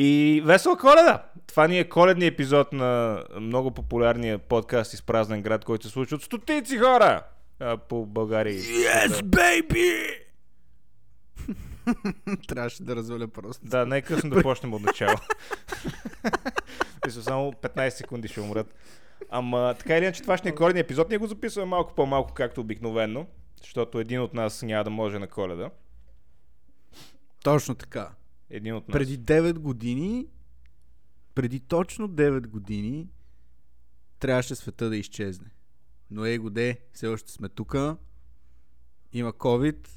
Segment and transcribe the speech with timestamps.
[0.00, 1.24] И весела коледа!
[1.46, 6.16] Това ни е коледния епизод на много популярния подкаст из празнен град, който се случва
[6.16, 7.22] от стотици хора
[7.60, 8.54] а, по България.
[8.54, 10.18] Yes, baby!
[12.48, 13.66] Трябваше да разваля просто.
[13.66, 15.14] Да, не е късно да почнем от начало.
[17.08, 18.74] Само 15 секунди ще умрат.
[19.30, 21.08] Ама така или иначе, това ще ни е коледния епизод.
[21.08, 23.26] Ние го записваме малко по-малко, както обикновено,
[23.60, 25.70] защото един от нас няма да може на коледа.
[27.42, 28.10] Точно така.
[28.50, 28.92] Един от нас.
[28.92, 30.26] Преди 9 години,
[31.34, 33.08] преди точно 9 години,
[34.18, 35.50] трябваше света да изчезне.
[36.10, 37.96] Но ей го де, все още сме тука.
[39.12, 39.88] Има COVID,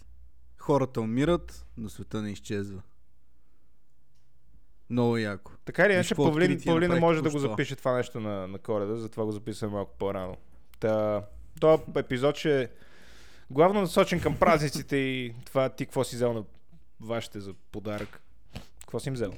[0.57, 2.81] хората умират, но света не изчезва.
[4.89, 5.51] Много яко.
[5.65, 9.25] Така или иначе, Павлин, Павлина може да го запише това нещо на, на коледа, затова
[9.25, 10.37] го записваме малко по-рано.
[10.79, 11.25] Та,
[11.59, 12.69] този епизод ще е
[13.49, 16.43] главно насочен към празниците и това ти какво си взел на
[16.99, 18.21] вашите за подарък.
[18.91, 19.33] Какво си им взел?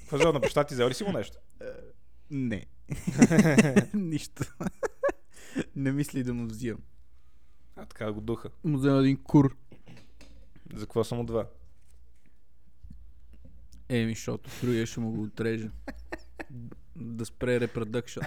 [0.00, 0.74] Какво взел на баща ти?
[0.74, 1.38] Взел ли си му нещо?
[2.30, 2.66] Не.
[3.94, 4.42] Нищо.
[5.76, 6.82] не мисли да му взимам.
[7.76, 8.50] А, така го духа.
[8.64, 9.56] Му взема един кур.
[10.74, 11.46] За какво са му два?
[13.88, 15.70] Еми, защото другия ще му го отрежа.
[16.96, 18.20] да спре репродъкшн.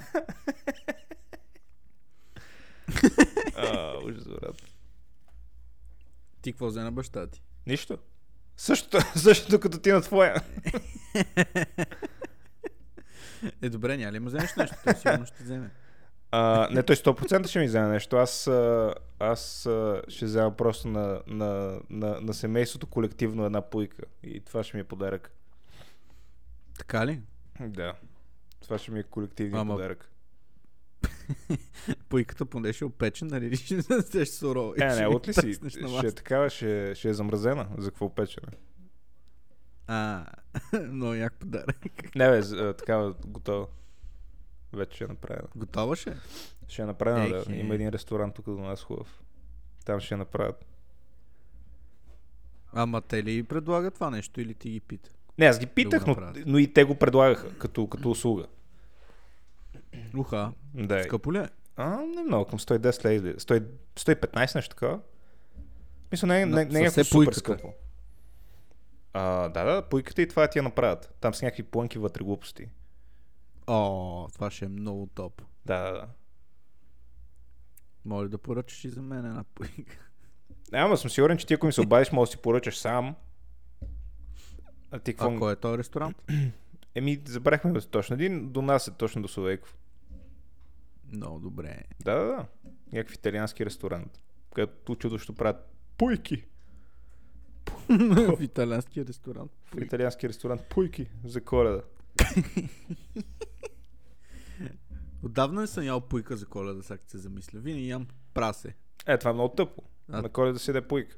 [3.56, 4.64] А, ужас, брат.
[6.42, 7.42] Ти какво взе на баща ти?
[7.68, 8.00] Нищо.
[8.58, 10.42] Същото, същото като ти на твоя.
[13.62, 14.76] Е, добре, няма ли му вземеш нещо?
[14.84, 15.70] Той сигурно ще вземе.
[16.32, 18.16] А, не, той 100% ще ми вземе нещо.
[18.16, 18.48] Аз,
[19.20, 19.70] аз
[20.08, 24.04] ще взема просто на, на, на, на семейството колективно една пуйка.
[24.24, 25.32] И това ще ми е подарък.
[26.78, 27.22] Така ли?
[27.60, 27.94] Да.
[28.62, 30.10] Това ще ми е колективният Ама- подарък.
[32.10, 33.56] Пуйката поне ще е опечен, нали?
[33.58, 34.74] Ще взеш сурово.
[34.78, 35.54] Е, не, от ли си?
[35.54, 37.68] Ще Ще е такава, ще, ще е замразена.
[37.78, 38.48] За какво печене?
[39.88, 40.26] А,
[40.92, 42.16] много як подарък.
[42.16, 43.68] Не, бе, такава готова.
[44.74, 45.48] Вече ще е направена.
[45.56, 46.16] Готова ще?
[46.68, 47.56] Ще е направена, да.
[47.56, 49.24] Има един ресторант тук до нас хубав.
[49.86, 50.66] Там ще я направят.
[52.74, 55.10] Ама те ли предлагат това нещо или ти ги пита?
[55.38, 56.16] Не, аз ги питах, но,
[56.46, 58.46] но и те го предлагаха като, като услуга.
[60.18, 61.04] Уха, Да.
[61.04, 61.50] скъпо ли е?
[61.76, 63.34] А, не много, към 110 лева.
[63.34, 63.66] 100
[63.96, 65.00] 115 нещо такова.
[66.12, 67.74] Мисля, не, не, не със е супер скъпо.
[69.14, 71.14] А, да, да, пуйката и това ти я направят.
[71.22, 72.70] Там са някакви плънки вътре глупости.
[73.68, 75.42] О, това ще е много топ.
[75.66, 76.08] Да, да, да.
[78.06, 80.00] Моля да поръчаш и за мен една пуйка.
[80.72, 83.16] Не, ама съм сигурен, че ти ако ми се обадиш, може да си поръчаш сам.
[84.92, 85.36] А ти какво?
[85.36, 86.32] А кой е този ресторант?
[86.96, 88.14] Еми, забрахме точно.
[88.14, 89.78] Един до нас е точно до Совейков.
[91.14, 91.84] Много добре.
[92.04, 92.46] Да, да, да.
[92.94, 94.22] Някакъв италиански ресторант.
[94.56, 96.46] Където чудощо правят пуйки.
[97.90, 99.52] В италианския ресторант.
[99.66, 101.82] В италиански ресторант пуйки за коледа.
[105.24, 107.60] Отдавна не съм ял пуйка за коледа, сега се замисля.
[107.60, 108.76] Винаги ям прасе.
[109.08, 109.82] Е, това е много тъпо.
[110.10, 111.16] А- На коледа си да пуйка.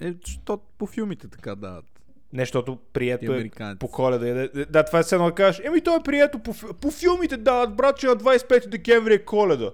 [0.00, 1.95] Е, защото по филмите така дават.
[2.32, 4.28] Не, защото И прието е по коледа.
[4.28, 7.36] е Да, да, това е едно да кажеш, еми то е прието по, по филмите
[7.36, 9.72] дават, брат, че на 25 декември е коледа.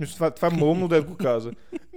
[0.00, 1.52] Мисля, това, това е малумно да го каза.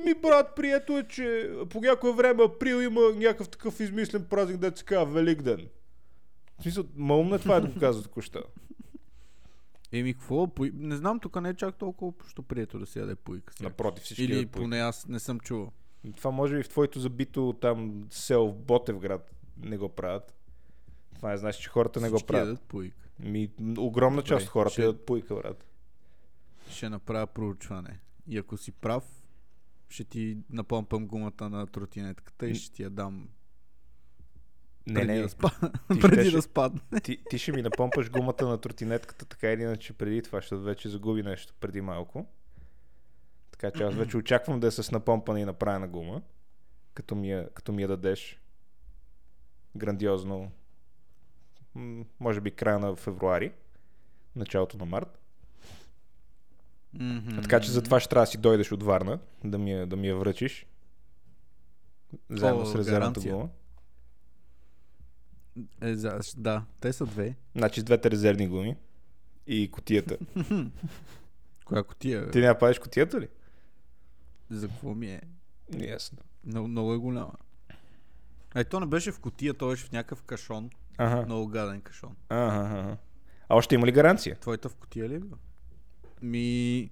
[0.06, 4.78] Ми, брат, прието е, че по някое време април има някакъв такъв измислен празник, да
[4.78, 5.68] се казва Великден.
[6.59, 8.44] В смисъл, малумно е това да го каза току-що.
[9.91, 10.47] Еми, какво?
[10.74, 13.53] Не знам, тук не е чак толкова що прието да се яде пуйка.
[13.62, 15.72] Напротив, всички Или поне аз не съм чувал.
[16.18, 20.34] Това може би в твоето забито там село в Ботевград не го правят.
[21.16, 22.47] Това не значи, че хората не го правят.
[22.47, 22.97] ядат пуйка.
[23.19, 25.66] Ми, огромна част от хората ще- ядат пуйка, брат.
[26.69, 28.00] Ще направя проучване.
[28.28, 29.03] И ако си прав,
[29.90, 33.29] ще ти напомпам гумата на тротинетката и ще ти я дам
[34.88, 35.50] Не, преди, не, да, спа...
[35.94, 37.00] Ти преди щеше- да спадне.
[37.03, 40.89] ти, ти ще ми напомпаш гумата на тротинетката, така или иначе преди това, защото вече
[40.89, 42.25] загуби нещо преди малко.
[43.51, 46.22] Така че аз вече очаквам да е с напомпана и направена гума,
[46.94, 48.41] като ми я, като ми я дадеш
[49.77, 50.51] грандиозно,
[52.19, 53.51] може би края на февруари,
[54.35, 55.19] началото на март.
[56.94, 57.41] Мгм.
[57.41, 60.15] Така че затова ще трябва да си дойдеш от Варна, да ми, да ми я
[60.15, 60.65] връчиш.
[62.29, 63.50] Заедно О, с резервната гума.
[65.81, 66.19] Е, за...
[66.38, 67.35] Да, те са две.
[67.56, 68.75] Значи с двете резервни гуми
[69.47, 70.18] и котията.
[71.65, 72.31] Коя котия?
[72.31, 73.27] Ти няма пазиш котията ли?
[74.50, 75.21] За какво ми е?
[75.77, 76.18] Ясно.
[76.44, 77.33] Много, много е голяма.
[78.57, 80.69] А и то не беше в котия, то беше в някакъв кашон.
[80.98, 81.25] Ага.
[81.25, 82.15] Много гаден кашон.
[82.30, 82.98] ага, ага.
[83.50, 84.36] А още има ли гаранция?
[84.39, 85.38] Твоята в котия ли е била?
[86.21, 86.89] Ми...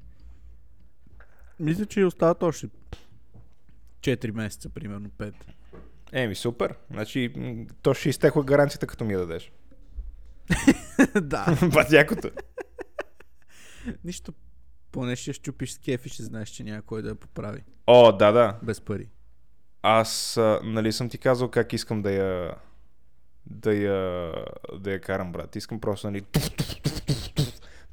[1.59, 2.69] Мисля, че остават още
[4.00, 5.33] 4 месеца, примерно 5.
[6.12, 6.75] Еми, супер.
[6.91, 7.33] Значи,
[7.81, 9.51] то ще изтекла гаранцията, като ми я дадеш.
[11.21, 11.57] да.
[11.73, 12.31] Бат якото.
[14.03, 14.33] Нищо.
[14.91, 17.63] Поне ще щупиш с кеф и ще знаеш, че няма кой да я поправи.
[17.88, 18.59] О, да, да.
[18.63, 19.09] Без пари.
[19.87, 22.55] Аз, а, нали съм ти казал как искам да я
[23.45, 24.31] да я,
[24.79, 25.55] да я карам, брат.
[25.55, 26.23] Искам просто, нали,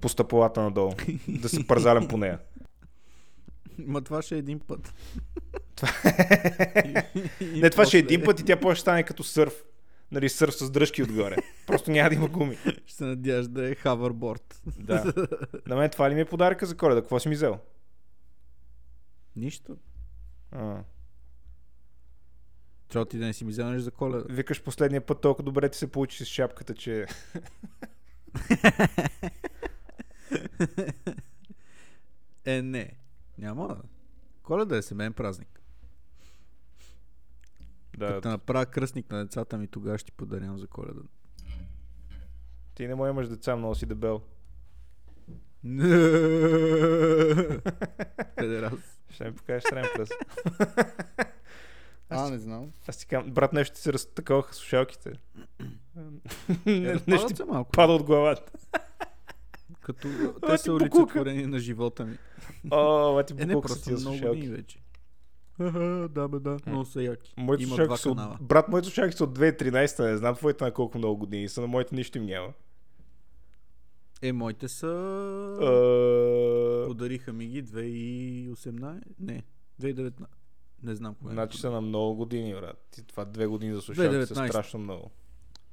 [0.01, 0.93] по стъпалата надолу.
[1.29, 2.39] да се пързалям по нея.
[3.79, 4.95] Ма това ще е един път.
[6.85, 9.25] И- и Не, това ще е после един път и тя после ще стане като
[9.25, 9.65] сърф.
[10.13, 11.37] Нали, сърф с дръжки отгоре.
[11.67, 12.57] Просто няма да има гуми.
[12.87, 14.63] Ще се надяваш да е хаверборд.
[14.79, 15.13] Да.
[15.67, 17.01] На мен това ли ми е подаръка за коледа?
[17.01, 17.59] Какво си ми взел?
[19.37, 19.77] Нищо.
[20.53, 20.77] А.
[22.93, 24.25] Трябва ти да не си ми вземеш за коледа.
[24.29, 27.07] Викаш последния път толкова добре ти се получи с шапката, че...
[32.45, 32.93] Е, не.
[33.39, 33.83] Няма.
[34.43, 35.63] Коледа е семейен празник.
[37.97, 41.01] Да, Като направя кръстник на децата ми, тогава ще ти подарявам за коледа.
[42.75, 44.23] ти не му имаш деца, много си дебел.
[48.37, 49.01] Педерас.
[49.11, 50.13] Ще ми покажеш срем пръст.
[52.19, 52.71] А, не знам.
[52.89, 55.13] Аз ти казвам, брат, нещо се разтаковаха слушалките.
[56.67, 57.71] Е, Не- нещо се малко.
[57.71, 58.53] пада от главата.
[59.81, 60.09] Като
[60.43, 62.19] А, те са олицетворени на живота ми.
[62.71, 64.79] О, ма ти Е, не, просто много години вече.
[65.59, 66.57] Аха, да, бе, да.
[66.67, 67.35] Много са яки.
[67.37, 68.19] Моите Има два от...
[68.41, 71.67] Брат, моите слушалки са от 2013, не знам твоите на колко много години са, на
[71.67, 72.53] моите нищо им няма.
[74.23, 74.87] Е, моите са...
[76.87, 79.01] Подариха ми ги 2018?
[79.21, 79.43] Не,
[79.81, 80.13] 2019.
[80.83, 81.31] Не знам кога.
[81.31, 83.03] е Значи са на много години, брат.
[83.07, 84.49] Това две години за слушалки са 2019.
[84.49, 85.11] страшно много.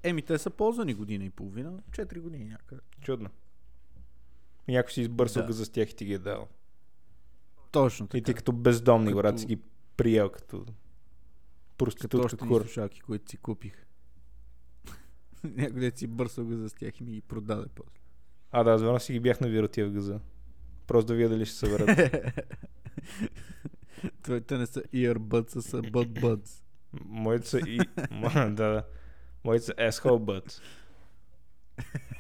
[0.04, 1.80] Еми, те са ползвани година и половина.
[1.92, 2.82] 4 години някъде.
[3.02, 3.30] Чудно.
[4.68, 5.48] Някой си избърсал Да.
[5.48, 6.48] газа с тях и ти ги е дал.
[7.72, 8.38] Точно И ти така.
[8.38, 9.60] като бездомни, Като- брат, си ги
[9.98, 10.74] приел като Като
[11.78, 12.62] проститутка ни кур.
[12.62, 13.86] слушалки, които си купих.
[15.44, 18.00] Някой дет си бърсал го за тях и ми ги продаде после.
[18.52, 20.20] А, да, аз си ги бях навирал тия в газа.
[20.88, 22.00] Просто да видя дали ще се върнат.
[24.24, 26.63] Твоите не са earbuds, а са butt buds.
[27.06, 27.80] Моите са и...
[28.34, 28.84] Да, да.
[29.44, 30.62] Моите са asshole butts.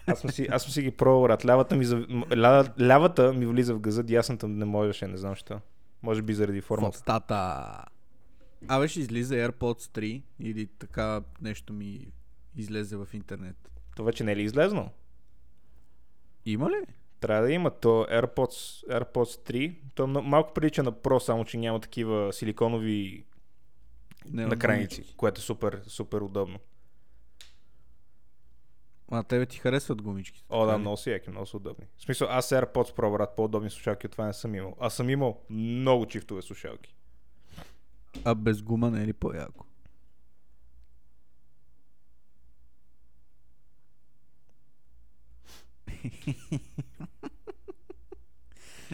[0.07, 1.45] Аз съм си, аз съм си ги пробвал, брат.
[1.45, 2.07] Лявата ми, за...
[2.37, 2.73] ля...
[2.81, 5.59] лявата ми влиза в газа, дясната не можеше, не знам що.
[6.01, 6.97] Може би заради формата.
[6.97, 7.83] устата.
[8.67, 12.07] Абе ще излиза AirPods 3 или така нещо ми
[12.55, 13.71] излезе в интернет.
[13.95, 14.89] Това вече не е ли излезнал?
[16.45, 16.85] Има ли?
[17.19, 17.71] Трябва да има.
[17.71, 23.25] То AirPods, AirPods 3, то е малко прилича на Pro, само че няма такива силиконови
[24.31, 26.59] Не, накрайници, което е супер, супер удобно.
[29.11, 30.45] А тебе ти харесват гумичките.
[30.49, 31.85] О, да, много си яки, много са удобни.
[31.97, 34.75] В смисъл, аз AirPods Pro, брат, по-удобни слушалки от това не съм имал.
[34.79, 36.95] Аз съм имал много чифтове слушалки.
[38.23, 39.65] А без гума не е ли по-яко?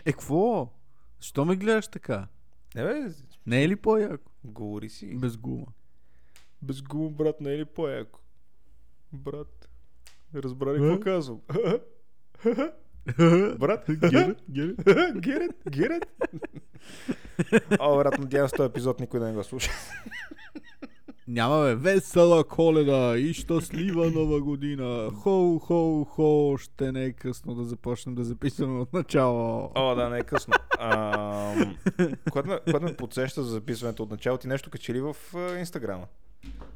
[0.05, 0.73] Е, какво?
[1.19, 2.27] Защо ме гледаш така?
[2.75, 3.11] Не бе,
[3.45, 4.31] Не е ли по-яко?
[4.43, 5.15] говори си.
[5.15, 5.65] Без гума.
[6.61, 8.19] Без гум, брат, не е ли по-яко?
[9.13, 9.69] Брат,
[10.35, 10.81] разбрали А?
[10.81, 11.41] какво казвам?
[13.57, 15.53] брат, it?
[15.69, 16.05] Get it?
[17.79, 19.71] О, брат, надявам се този епизод никой да не го слуша.
[21.27, 25.11] Няма бе, весела коледа и щастлива нова година.
[25.13, 29.71] Хо, хо, хо, ще не е късно да започнем да записваме от начало.
[29.75, 30.53] О, да, не е късно.
[32.31, 36.07] Което ме, което ме подсеща за записването от начало, ти нещо качели в а, Инстаграма.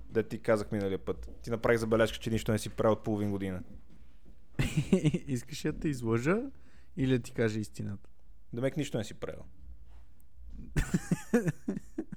[0.10, 1.29] Да ти казах миналия път.
[1.44, 3.63] Ти направих забележка, че нищо не си правил от половин година.
[5.27, 6.38] Искаш ли да те излъжа
[6.98, 8.10] или да ти кажа истината?
[8.53, 9.41] Демек нищо не си правил.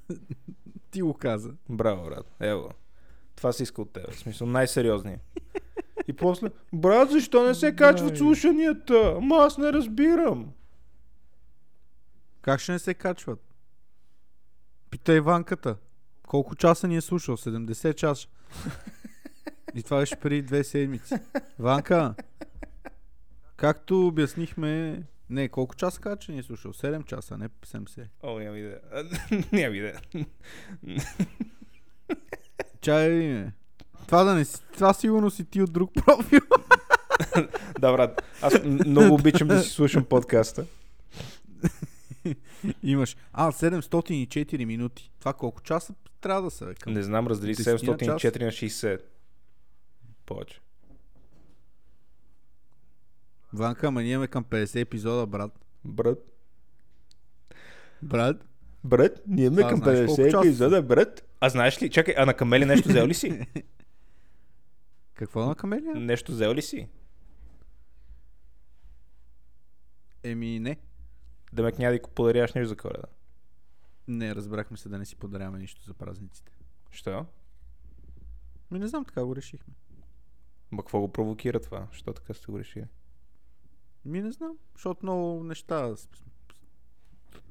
[0.93, 1.51] Ти го каза.
[1.69, 2.27] Браво, брат.
[2.41, 2.71] Ево.
[3.37, 4.11] Това си иска от теб.
[4.13, 5.21] В смисъл най-сериозния.
[6.09, 9.15] И после, брат, защо не се качват слушанията?
[9.17, 10.53] Ама аз не разбирам.
[12.43, 13.41] Как ще не се качват?
[14.91, 15.77] Питай Ванката.
[16.27, 17.37] Колко часа ни е слушал?
[17.37, 18.29] 70 часа.
[19.75, 21.15] И това беше преди две седмици.
[21.59, 22.15] Ванка,
[23.57, 25.03] както обяснихме...
[25.33, 26.73] Не, колко часа каза, че ни е слушал?
[26.73, 28.07] 7 часа, не 70.
[28.23, 28.81] О, няма идея.
[28.93, 29.05] А,
[29.53, 30.01] Няма идея.
[32.81, 33.53] Чай ли ме?
[34.07, 34.61] Това да не си...
[34.73, 36.41] Това сигурно си ти от друг профил.
[37.81, 38.23] Да, брат.
[38.43, 40.67] Аз много обичам да си слушам подкаста.
[42.83, 43.17] Имаш.
[43.33, 45.11] А, 704 минути.
[45.19, 46.75] Това колко часа трябва да са?
[46.81, 46.93] Към...
[46.93, 49.01] Не знам, раздели Десетина 704 на 60.
[50.27, 50.61] Повече.
[53.53, 55.65] Ванка, ама ние имаме към 50 епизода, брат.
[55.85, 56.19] Брат,
[58.03, 58.45] Брат?
[58.85, 61.29] Брат, ние ме А, към знаеш колко 50 часа епизода, брат.
[61.41, 63.47] А знаеш ли, чакай, а на камели нещо взел ли си?
[65.15, 65.95] Какво на камелия?
[65.95, 66.89] нещо взел ли си?
[70.23, 70.77] Еми, не.
[71.53, 73.07] Да няма да й подаряваш нещо за коледа.
[74.09, 76.53] Не, разбрахме се да не си подаряваме нищо за празниците.
[76.91, 77.27] Що?
[78.71, 79.75] Ми не знам, така го решихме.
[80.71, 81.89] Ма какво го провокира това?
[81.93, 82.87] Що така сте го решили?
[84.05, 85.95] Ми не знам, защото много неща,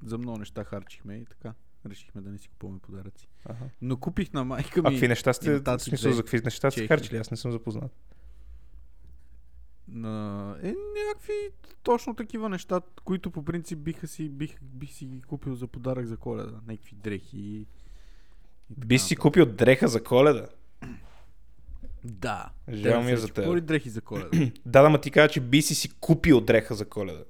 [0.04, 1.54] за много неща харчихме и така.
[1.86, 3.28] Решихме да не си купуваме подаръци.
[3.46, 3.70] Ага.
[3.82, 6.88] Но купих на майка А ми какви неща сте, в смисъл за какви неща сте
[6.88, 7.18] харчили?
[7.18, 7.92] Аз не съм запознат.
[9.88, 10.56] на...
[10.64, 10.76] Е,
[11.08, 11.34] някакви
[11.84, 16.06] точно такива неща, които по принцип биха си, бих, бих си ги купил за подарък
[16.06, 16.60] за коледа.
[16.68, 17.60] Някакви дрехи и...
[17.60, 17.66] и
[18.70, 20.48] Би си купил дреха за коледа.
[22.04, 22.50] Да.
[22.74, 23.36] Жал ми е за теб.
[23.36, 24.30] Купували дрехи за коледа.
[24.66, 27.24] Да, да, ма ти кажа, че би си си купил дреха за коледа.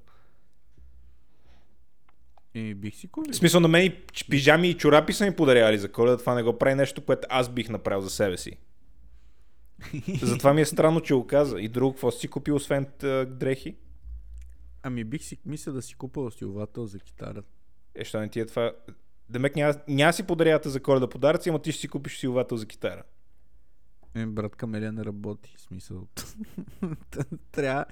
[2.53, 3.33] Еми, бих си купил.
[3.33, 3.95] В смисъл на мен и
[4.29, 6.17] пижами и чорапи са ми подарявали за коледа.
[6.17, 8.57] Това не го прави нещо, което аз бих направил за себе си.
[10.21, 11.61] Затова ми е странно, че го каза.
[11.61, 13.75] И друго, какво си купил, освен тъ, дрехи?
[14.83, 17.43] Ами бих си, мисля да си купил стиловател за китара.
[17.95, 18.71] Е, що не ти е това?
[19.29, 22.65] Демек няма, няма си подарявате за коледа подаръци, ама ти ще си купиш силовател за
[22.65, 23.03] китара.
[24.15, 25.55] Е, брат Камелия не работи.
[25.57, 26.07] В смисъл.
[27.51, 27.85] трябва,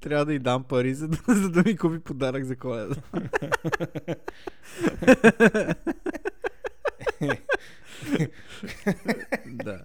[0.00, 2.94] трябва да й дам пари, за да, за да ми купи подарък за коледа.
[9.46, 9.84] да.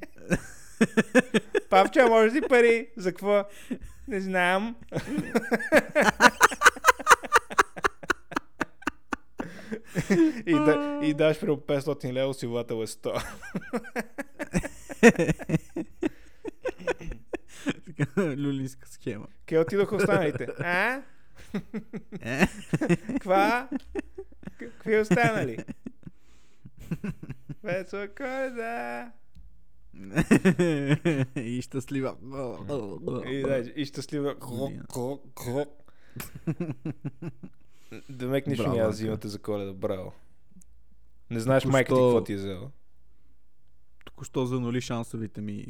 [1.70, 2.90] Павча, може ли пари?
[2.98, 3.46] За какво?
[4.08, 4.76] Не знам.
[10.46, 13.24] и, да, и даш при 500 лева, силовател е 100.
[18.38, 19.28] Люлинска схема.
[19.48, 20.48] Къде отидоха останалите?
[20.60, 21.02] А?
[22.22, 22.48] Е?
[23.20, 23.70] Ква?
[24.60, 25.66] Какви останали?
[27.64, 29.12] Весела коледа!
[31.36, 32.16] и щастлива.
[33.28, 34.36] И, да, и щастлива.
[38.10, 39.74] Демек нищо няма да взимате за коледа.
[39.74, 40.14] Браво.
[41.30, 42.72] Не знаеш майка ти какво ти е взела.
[44.06, 45.66] Току-що занули шансовите ми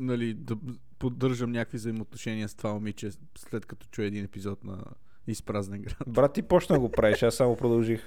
[0.00, 0.56] нали, да
[0.98, 4.84] поддържам някакви взаимоотношения с това момиче, след като чуя един епизод на
[5.26, 5.96] Изпразнен град.
[6.06, 8.02] Брат, ти почна да го правиш, аз само продължих.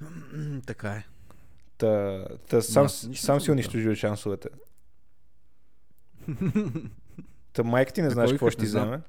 [0.66, 1.06] така е.
[1.78, 4.48] Та, та сам, нищо сам си унищожил шансовете.
[7.52, 9.00] Та майка ти не знаеш какво ще ти вземе.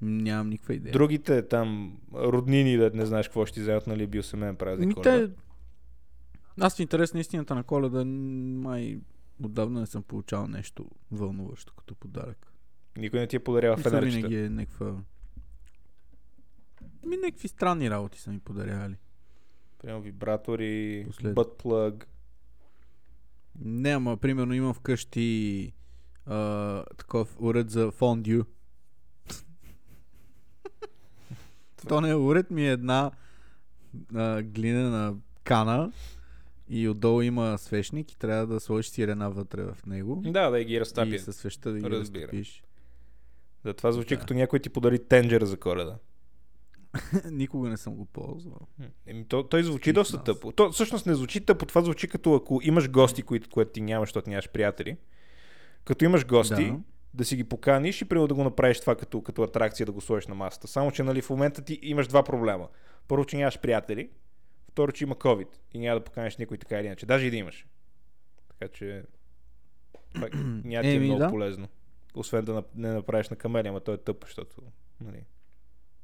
[0.00, 0.92] Нямам никаква идея.
[0.92, 4.88] Другите там роднини, да не знаеш какво ще ти вземат, нали бил семейен празник.
[4.88, 5.26] Ми, коледа.
[5.26, 5.32] те...
[6.60, 8.98] Аз в интерес на истината на коледа май
[9.42, 12.52] отдавна не съм получавал нещо вълнуващо като подарък.
[12.96, 14.16] Никой не ти е подарява фенерчета.
[14.16, 14.96] винаги е някаква...
[17.06, 18.96] Ми някакви странни работи са ми подарявали.
[19.78, 22.04] Примерно вибратори, Послед- butt.
[23.60, 25.72] Не, ама примерно имам вкъщи
[26.26, 28.44] а, такъв уред за фондю.
[31.88, 33.10] То не е уред, ми е една
[34.14, 35.92] а, глинена кана
[36.68, 40.22] и отдолу има свещник и трябва да сложиш сирена вътре в него.
[40.22, 41.18] Да, да ги и разтапи.
[41.18, 42.22] със свеща да ги Разбира.
[42.22, 42.64] разтопиш.
[43.64, 44.20] Да, това звучи Да.
[44.20, 45.98] като някой ти подари тенджера за коледа.
[47.30, 48.60] Никога не съм го ползвал.
[49.06, 50.24] Еми, то, той звучи Стих доста нас.
[50.24, 50.52] тъпо.
[50.52, 54.08] То всъщност не звучи тъпо, това звучи като ако имаш гости, които, което ти нямаш,
[54.08, 54.96] защото нямаш приятели.
[55.84, 56.78] Като имаш гости, да, Да.
[57.14, 60.00] да си ги поканиш и примерно да го направиш това като, като атракция да го
[60.00, 60.68] сложиш на масата.
[60.68, 62.68] Само, че нали, в момента ти имаш два проблема.
[63.08, 64.10] Първо, че нямаш приятели.
[64.68, 67.06] Второ, че има COVID и няма да поканиш никой така или иначе.
[67.06, 67.66] Даже и да имаш.
[68.48, 69.04] Така че
[70.14, 70.28] това
[70.64, 71.30] няма ти е много да.
[71.30, 71.68] полезно.
[72.14, 74.62] Освен да не направиш на камелия, ама той е тъп, защото
[75.00, 75.24] нали,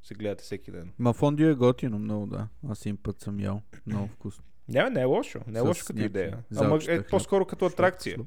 [0.03, 0.93] се гледате всеки ден.
[0.99, 2.47] Ма фондю е готино много, да.
[2.69, 3.61] Аз един път съм ял.
[3.85, 4.43] Много вкусно.
[4.67, 5.39] Не, не е лошо.
[5.47, 6.43] Не е С лошо като идея.
[6.57, 7.09] Ама е хляб.
[7.09, 8.17] по-скоро като атракция.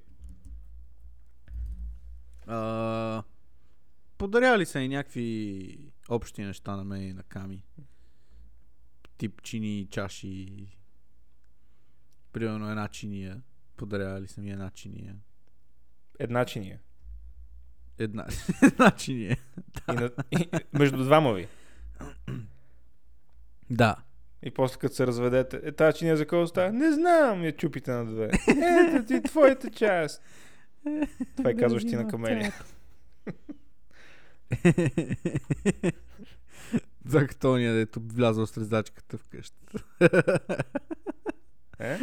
[2.46, 3.22] А,
[4.18, 5.78] подаряли са и някакви
[6.08, 7.62] общи неща на мен и на Ками.
[9.18, 10.66] Тип чини, чаши.
[12.32, 13.40] Примерно една чиния.
[13.76, 15.16] Подарявали са ми една чиния.
[16.18, 16.78] Една чиния.
[17.98, 18.26] Една,
[18.62, 19.36] една чиния.
[19.90, 21.48] И на, и, между двама ви.
[23.70, 23.96] Да.
[24.42, 26.72] И после като се разведете, е тази чиния за кого става?
[26.72, 28.30] Не знам, я чупите на две.
[28.48, 30.22] Ето ти твоята част.
[31.36, 32.52] Това е казваш ти на камелия.
[37.06, 39.84] За като ония, дето влязъл с резачката в къщата.
[41.78, 41.98] Е?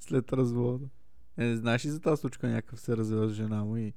[0.00, 0.88] След развода.
[1.38, 3.94] Е, не знаеш ли за тази случка някакъв се развел с жена му и,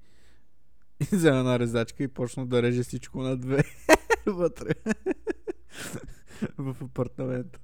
[0.99, 3.63] и взе една резачка и почна да реже всичко на две
[4.25, 4.69] вътре.
[6.57, 7.59] в апартамента.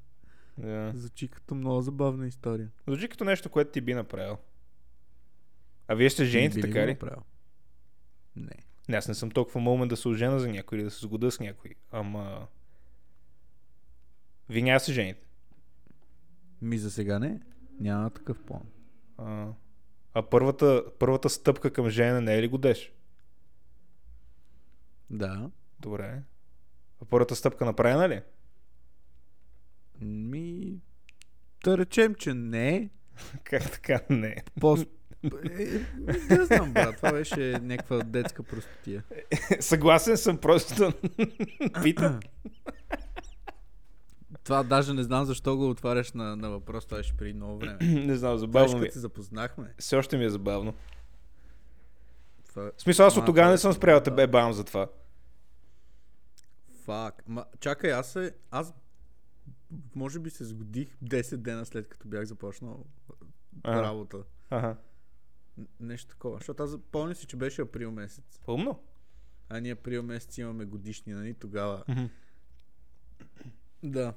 [0.58, 0.92] Да.
[0.96, 2.70] Звучи като много забавна история.
[2.88, 4.38] Звучи като нещо, което ти би направил.
[5.88, 6.92] А вие сте жените, така ли?
[6.92, 7.22] направил?
[8.36, 8.58] Не.
[8.90, 11.32] Не, аз не съм толкова момент да се ожена за някой или да се сгода
[11.32, 11.72] с някой.
[11.92, 12.48] Ама...
[14.50, 15.28] Да се жените.
[16.62, 17.40] Ми за сега не.
[17.80, 18.62] Няма такъв план.
[19.18, 19.48] А,
[20.14, 22.94] а първата, първата стъпка към жене не е ли годеш?
[25.10, 25.52] Да.
[25.80, 26.22] Добре.
[27.02, 28.22] А първата стъпка направена ли?
[30.02, 30.80] Ми...
[31.64, 32.90] Да речем, че не.
[33.44, 34.36] как така не?
[34.60, 34.78] По...
[35.24, 35.86] Е,
[36.30, 36.96] не знам, брат.
[36.98, 39.04] Това беше някаква детска простотия.
[39.60, 40.94] Съгласен съм, просто
[41.84, 42.20] питам.
[44.44, 46.86] Това даже не знам защо го отваряш на, на въпрос.
[46.86, 47.78] Това беше преди много време.
[48.06, 48.88] не знам, забавно ми.
[48.88, 48.92] е.
[48.92, 49.74] се запознахме.
[49.80, 50.74] Все още ми е забавно.
[52.50, 52.72] Това...
[52.78, 54.88] В смисъл, аз от тогава не това съм е спрял да те бавам за това.
[56.86, 57.24] Фак.
[57.28, 58.36] Ма, чакай, аз се...
[58.52, 58.74] Аз
[59.96, 62.86] може би се сгодих 10 дена след като бях започнал
[63.64, 63.82] Ага.
[63.82, 64.18] работа.
[64.50, 64.76] Ага.
[65.80, 66.38] Нещо такова.
[66.38, 68.40] Защото аз помня си, че беше април месец.
[68.48, 68.84] Умно.
[69.50, 71.34] А ние април месец имаме годишни, нали?
[71.34, 71.84] Тогава.
[73.84, 74.14] Да.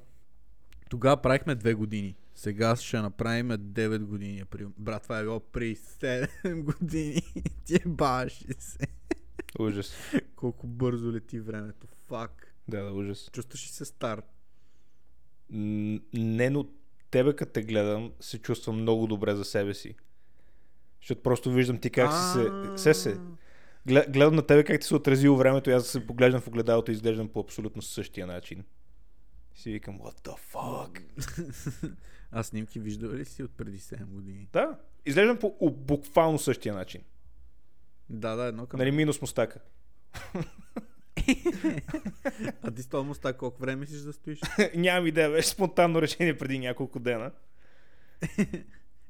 [0.91, 2.17] Тогава правихме две години.
[2.35, 4.43] Сега ще направим 9 години.
[4.79, 7.23] Брат, това е било при 7 години.
[7.65, 8.79] Ти е баши се.
[9.59, 9.93] Ужас.
[10.37, 11.87] Колко бързо лети времето.
[12.09, 12.55] Фак.
[12.69, 13.31] Да, да, ужас.
[13.33, 14.23] Чувстваш ли се стар?
[15.51, 16.67] М, Не, но
[17.11, 19.95] тебе като те гледам, се чувствам много добре за себе си.
[21.01, 22.49] Защото просто виждам ти как си се...
[22.77, 23.19] Се се.
[23.89, 26.91] Гле- Гледам на тебе как ти се отразило времето и аз се поглеждам в огледалото
[26.91, 28.65] и изглеждам по абсолютно същия начин.
[29.57, 31.01] Си викам, what the fuck?
[32.31, 34.49] А снимки виждал ли си от преди 7 години?
[34.53, 37.03] Да, изглеждам по буквално същия начин.
[38.11, 38.79] Да, да, едно към.
[38.79, 39.61] Нали, минус мустака.
[42.63, 44.41] А ти с този мустак колко време мислиш да стоиш?
[44.77, 47.33] Нямам идея, беше спонтанно решение преди няколко дена.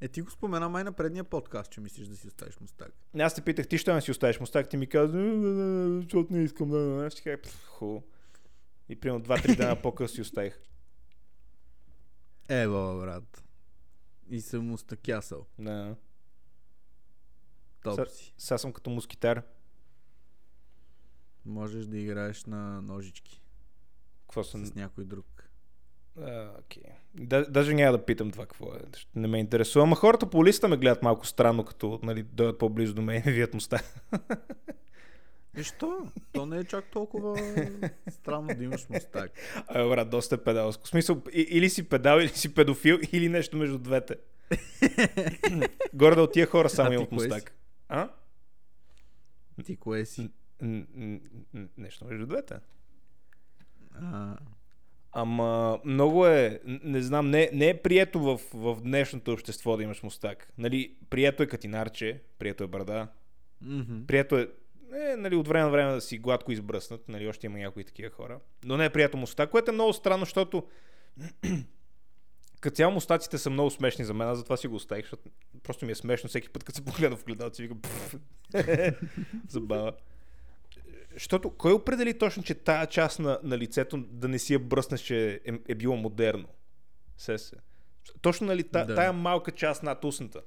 [0.01, 2.91] Е, ти го спомена май на предния подкаст, че мислиш да си оставиш мустак.
[3.19, 4.69] Аз те питах, ти ще не си оставиш мустак?
[4.69, 6.77] Ти ми каза, «Не, не, не, защото не искам да...
[6.77, 7.05] не, не».
[7.05, 8.03] Аз ти казах, «Пф, хубаво.
[8.89, 10.59] И примерно 2-3 дена по-късно си оставих.
[12.49, 13.43] Ева, брат.
[14.29, 15.45] И съм мустакясал.
[15.59, 15.95] Да.
[17.83, 18.33] Топ си.
[18.37, 19.41] Сега съм като мускитар.
[21.45, 23.41] Можеш да играеш на ножички
[24.21, 24.65] Какво съм?
[24.65, 25.49] с някой друг.
[26.21, 26.83] А, окей.
[27.15, 28.79] Да, даже няма да питам това какво е.
[29.15, 29.83] Не ме интересува.
[29.83, 33.31] Ама хората по листа ме гледат малко странно, като нали, дойдат по-близо до мен и
[33.31, 33.79] вият муста.
[35.57, 36.07] И що?
[36.31, 37.37] То не е чак толкова
[38.09, 39.31] странно да имаш мустак.
[39.67, 40.83] Абе, брат, доста е педалско.
[40.83, 44.15] В смисъл, или си педал, или си педофил, или нещо между двете.
[45.93, 47.55] Горе да от тия хора само имат мустак.
[47.89, 48.09] А?
[49.65, 50.31] Ти кое си?
[51.77, 52.55] Нещо между двете.
[54.01, 54.37] А,
[55.11, 60.03] Ама много е, не знам, не, не е прието в, в днешното общество да имаш
[60.03, 60.53] мустак.
[60.57, 63.07] Нали, прието е катинарче, прието е брада,
[63.61, 64.05] мгм.
[64.07, 64.49] прието е,
[64.93, 68.09] е нали, от време на време да си гладко избръснат, нали, още има някои такива
[68.09, 68.39] хора.
[68.65, 70.63] Но не е прието мустак, което е много странно, защото
[72.61, 75.29] като цяло мустаците са много смешни за мен, аз затова си го оставих, защото
[75.63, 77.81] просто ми е смешно всеки път, като се погледна в гледалци, си викам
[79.49, 79.93] забава.
[81.13, 85.01] Защото кой определи точно, че тая част на, на лицето да не си я бръснеш,
[85.01, 86.47] че е, е било модерно?
[87.17, 87.55] Се се.
[88.21, 88.95] Точно нали, та, Да.
[88.95, 90.41] тая малка част над устната.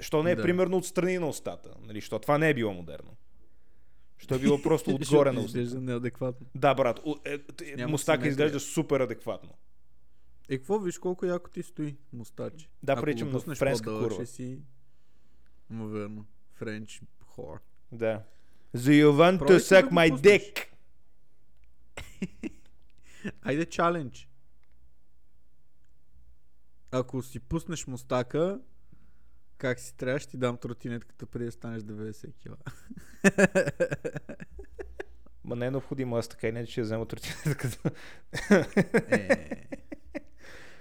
[0.00, 0.42] Що не е Да.
[0.42, 1.70] примерно отстрани на устата?
[1.86, 3.16] Нали, що това не е било модерно?
[4.18, 5.58] Що е било просто отгоре на устата?
[5.60, 6.46] изглежда неадекватно.
[6.54, 7.38] Да, брат, е,
[7.78, 9.50] е, мустака изглежда супер адекватно.
[10.48, 12.68] Е, какво виж колко яко ти стои мустач?
[12.82, 14.26] Да, го на френска курва.
[14.26, 14.58] Си...
[15.70, 16.26] Ма верно.
[16.54, 17.60] Френч хор.
[17.92, 18.22] Да.
[18.76, 20.68] So you want to suck my dick?
[23.42, 24.28] Айде чалендж.
[26.90, 28.60] Ако си пуснеш мустака,
[29.58, 32.56] как си трябва, ще ти дам тротинетката преди да станеш 90 кила.
[35.44, 37.90] Ма не е необходимо, аз така и не я взема тротинетката.
[39.10, 39.68] Е.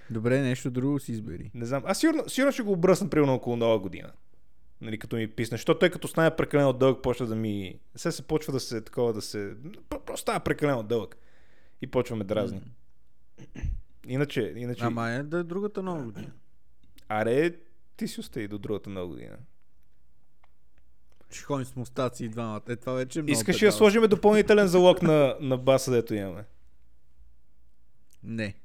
[0.10, 1.52] Добре, нещо друго си избери.
[1.54, 1.84] Не знам.
[1.86, 4.12] Аз сигурно, сигурно ще го обръсна примерно около нова година.
[4.82, 5.58] Нали, като ми писне.
[5.58, 7.80] Защото той като стане прекалено дълъг, почва да ми...
[7.96, 9.56] Сега се почва да се такова да се...
[9.90, 11.18] Про- Просто става прекалено дълъг.
[11.82, 12.62] И почваме дразни.
[14.08, 14.84] Иначе, иначе...
[14.84, 16.32] Ама е да е другата нова година.
[17.10, 17.56] Аре,
[17.98, 19.38] ти си остави до другата нова година.
[21.30, 22.62] Ще ходим с мустаци и двамата.
[22.70, 26.46] Е, това вече е много Искаш да сложим допълнителен залог на, на баса, дето имаме?
[28.24, 28.56] Не.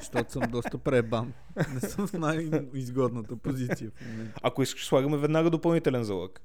[0.00, 1.32] Защото съм доста пребан.
[1.74, 4.40] Не съм в най-изгодната позиция в момента.
[4.42, 6.40] Ако искаш, слагаме веднага допълнителен залог.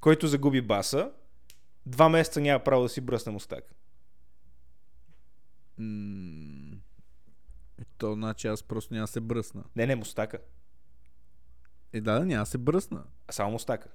[0.00, 1.10] Който загуби баса,
[1.86, 3.74] два месеца няма право да си бръсне мустак.
[5.78, 6.41] М,
[8.02, 9.64] то значи аз просто няма се бръсна.
[9.76, 10.38] Не, не, мустака.
[11.92, 13.04] Е, да, да, няма се бръсна.
[13.28, 13.88] А само мустака.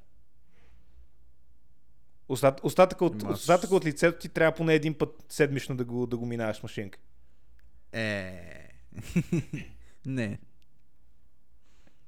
[2.30, 6.08] Остат, остатъка, от, аз- остатъка от лицето ти трябва поне един път седмично да го,
[6.08, 7.00] да го минаваш машинка.
[7.92, 8.70] Е.
[10.06, 10.40] не,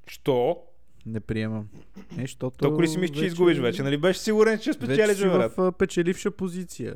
[0.08, 0.64] Що?
[1.06, 1.70] не приемам.
[2.18, 3.84] Е, защото Толкова ли си мислиш, че изгубиш вече?
[3.84, 5.54] Нали беше сигурен, че ще Вече спечелиш, си брат?
[5.58, 6.96] в печеливша позиция.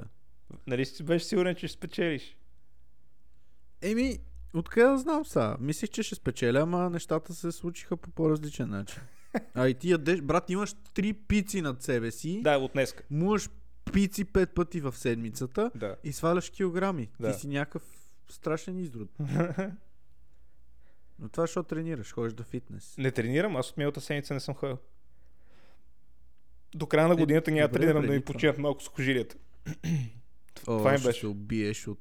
[0.68, 2.38] Нали си беше сигурен, че ще спечелиш?
[3.82, 4.20] Еми,
[4.54, 5.58] откъде да знам са?
[5.60, 9.02] Мислих, че ще спечеля, ама нещата се случиха по по-различен начин.
[9.54, 13.04] А и ти ядеш, брат, имаш три пици над себе си, Да, от днеска.
[13.12, 13.50] муваш
[13.94, 15.96] пици пет пъти в седмицата Да.
[16.04, 17.10] и сваляш килограми.
[17.20, 17.34] Да.
[17.34, 17.84] Ти си някакъв
[18.30, 19.10] страшен изрод.
[21.20, 22.12] Но това защо тренираш?
[22.12, 22.96] Ходиш до фитнес.
[22.98, 24.78] Не тренирам, аз от миналата седмица не съм ходил.
[26.76, 28.34] До края на Е, годината няма да тренирам да ми това.
[28.34, 29.36] починят малко сухожилията.
[29.68, 31.20] О, това ще беше.
[31.20, 32.00] се убиеш от...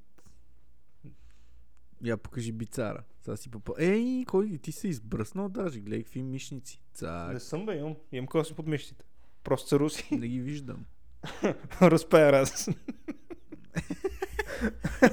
[2.03, 3.05] Я покажи бицара.
[3.21, 3.75] Сега си попа...
[3.79, 5.81] Ей, кой ти се избръснал даже?
[5.81, 6.83] Гледай какви мишници.
[6.95, 7.33] Цак.
[7.33, 7.97] Не съм бе, имам.
[8.13, 9.05] Имам коси под мишците.
[9.45, 10.17] Просто са руси.
[10.17, 10.85] Не ги виждам.
[11.83, 12.69] Разпея раз.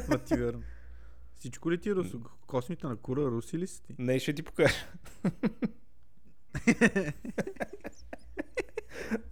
[0.10, 0.64] Ма ти верно.
[1.40, 2.22] Всичко ли ти е русо?
[2.48, 3.96] Космите на кура руси ли си ти?
[4.00, 4.76] Не, ще ти покажа.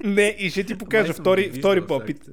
[0.03, 2.29] Не, и ще ти покажа втори, виждал втори попит.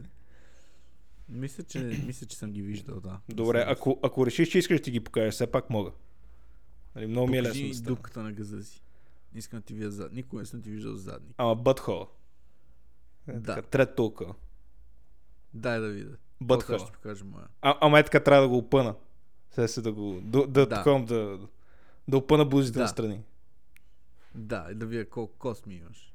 [1.34, 3.20] Мисля че, мисля, че съм ги виждал, да.
[3.28, 5.92] Добре, ако, ако решиш, че искаш да ти ги покажа, все пак мога.
[6.94, 8.82] Нали, много ми е лесно да дупката на газа си.
[9.32, 10.12] Не искам да ти видя зад.
[10.12, 11.34] Никога не съм ти виждал задник.
[11.38, 12.06] Ама бътхола.
[13.28, 13.62] Е, Да.
[13.62, 14.34] Трет толкова.
[15.54, 16.16] Дай да видя.
[16.40, 16.78] Бътхола.
[16.78, 17.46] Ще покажа моя.
[17.62, 18.94] А, ама е така трябва да го опъна.
[19.50, 20.20] Сега се да го...
[20.22, 20.82] Да, да, Да.
[20.84, 21.00] да.
[21.04, 21.38] да,
[22.08, 22.82] да опъна бузите Да.
[22.82, 23.20] настрани.
[24.34, 26.13] Да, и да видя колко косми имаш.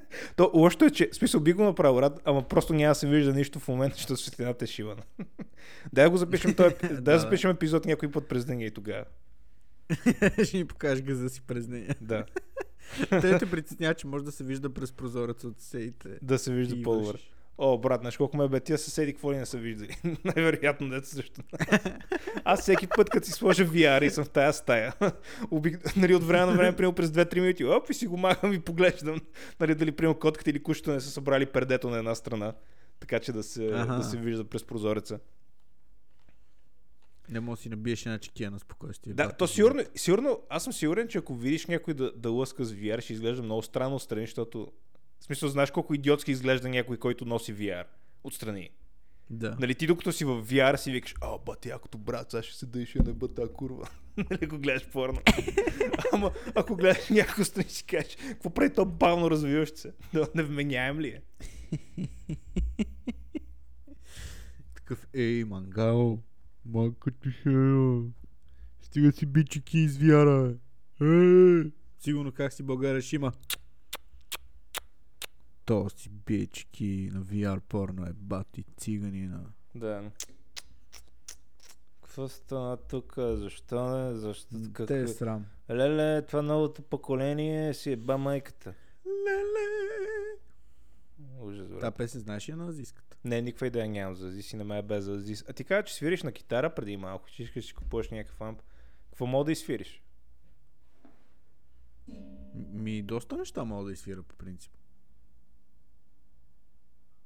[0.36, 3.08] То лошото е, че в смисъл би го направил, брат, ама просто няма да се
[3.08, 5.02] вижда нищо в момента, защото светлината е шивана.
[5.92, 9.04] Дай да го запишем, той, дай да, запишем епизод някой път през деня и тогава.
[10.44, 11.94] Ще ни покажеш газа си през нея.
[12.00, 12.24] Да,
[13.10, 16.08] Те те притеснява, че може да се вижда през прозореца от съседите.
[16.22, 17.18] да се вижда по-добре.
[17.60, 19.96] О, брат, знаеш колко ме бе тия съседи, какво ли не са виждали?
[20.24, 21.40] Най-вероятно дете също.
[22.44, 24.94] Аз всеки път, като си сложа VR и съм в тая стая,
[25.50, 25.96] обик...
[25.96, 28.60] нали, от време на време, примерно през 2-3 минути, оп, и си го махам и
[28.60, 29.20] поглеждам,
[29.60, 32.52] нали, дали примерно котката или кучето не са събрали пердето на една страна,
[33.00, 33.94] така че да се, Аха.
[33.96, 35.18] да се вижда през прозореца.
[37.30, 39.14] Не може да си набиеш една чекия на спокойствие.
[39.14, 42.72] Да, то сигурно, сигурно, аз съм сигурен, че ако видиш някой да, да лъска с
[42.74, 44.72] VR, ще изглежда много странно отстрани, защото
[45.20, 47.84] в смисъл, знаеш колко идиотски изглежда някой, който носи VR
[48.24, 48.70] отстрани.
[49.30, 49.56] Да.
[49.60, 52.66] Нали, ти докато си в VR си викаш, о, бати, якото брат, сега ще се
[52.66, 53.88] да ще неба тази курва.
[54.16, 55.20] нали, ако гледаш порно.
[56.12, 59.92] Ама, ако гледаш някой страни си кажеш, какво прави то бавно развиващ се?
[60.14, 61.22] Да, невменяем ли е?
[64.74, 66.22] Такъв, ей, мангал,
[66.64, 67.50] малко ти ще
[68.80, 70.54] Стига си бичики из вяра.
[71.00, 73.32] Е, сигурно как си България ще има.
[75.68, 79.40] То си бички на VR порно е бати циганина.
[79.74, 80.10] Да.
[82.02, 83.14] Какво стана тук?
[83.16, 84.14] Защо не?
[84.14, 84.56] Защо?
[84.86, 85.46] Те е срам.
[85.70, 88.74] Леле, това новото поколение си е ба майката.
[89.06, 89.68] Леле.
[91.40, 91.80] Ужас, брат.
[91.80, 93.16] Та песен знаеш ли на азийската?
[93.24, 95.44] Не, никаква идея нямам за Азис и не ме е без Азис.
[95.48, 98.40] А ти каза, че свириш на китара преди малко, че искаш да си купуваш някакъв
[98.40, 98.62] амп.
[99.10, 100.02] Какво мога да изсвириш?
[102.54, 104.72] Ми, доста неща мога да изсвира по принцип.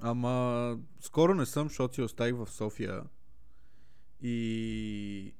[0.04, 3.04] Ама, скоро не съм, защото си оставих в София.
[4.22, 5.34] И...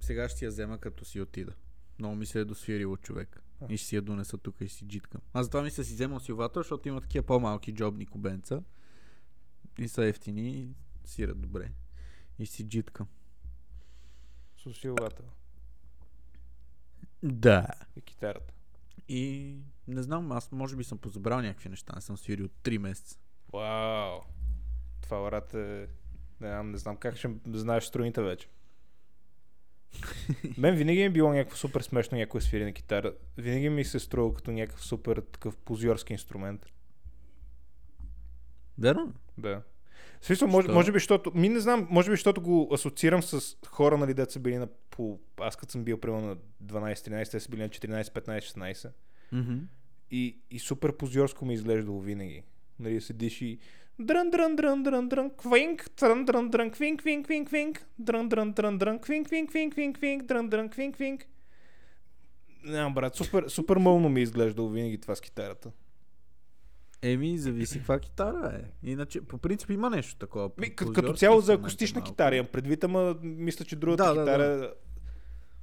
[0.00, 1.52] Сега ще я взема като си отида.
[1.98, 3.42] Много ми се е досвирило човек.
[3.68, 5.20] И ще си я донеса тук и си джиткам.
[5.32, 8.62] Аз затова ми се си вземал силватор, защото има такива по-малки джобни кубенца.
[9.78, 10.68] И са ефтини и
[11.04, 11.72] сират добре.
[12.38, 13.06] И си джиткам.
[14.56, 15.26] С усилвател
[17.22, 17.66] Да.
[17.96, 18.54] и китарата.
[19.12, 19.56] И
[19.88, 21.92] не знам, аз може би съм позабрал някакви неща.
[21.94, 23.18] Не съм свирил 3 месеца.
[23.52, 24.20] Вау!
[25.00, 25.88] Това брат е...
[26.40, 28.48] Не, знам- не знам как ще знаеш струните вече.
[30.58, 33.14] Мен винаги ми е било някакво супер смешно някой свири на китара.
[33.36, 36.66] Винаги ми се е струва като някакъв супер такъв позиорски инструмент.
[38.78, 39.14] Верно?
[39.38, 39.62] Да.
[40.20, 40.74] Смисъл, може, Що?
[40.74, 41.32] може би, защото...
[41.34, 44.66] Ми не знам, може би, защото го асоциирам с хора, нали, деца били на...
[44.90, 48.90] По, аз като съм бил примерно на 12-13, те са били на 14-15-16.
[49.34, 49.60] Mm-hmm.
[50.10, 52.42] И, и супер позиорско ми е изглеждало винаги.
[52.78, 53.58] Нали, седиш и
[54.00, 58.52] дрън, дрън, дрън, дрън, дрън, квинк, дрън, дрън, дрън, квинк, квинк, квинк, квинк, дрън, дрън,
[58.52, 61.26] дрън, дрън, квинк, квинк, квинк, квинк, квинк, дрън, дрън, квинк, квинк.
[62.64, 65.70] Не, брат, супер, супер мълно ми е изглеждало винаги това с китарата.
[67.02, 68.88] Еми, зависи каква китара е.
[68.90, 70.50] Иначе, по принцип има нещо такова.
[70.58, 72.12] Ми, като, като цяло за акустична малко.
[72.12, 74.74] китара имам предвид, ама мисля, че другата Да, да, китара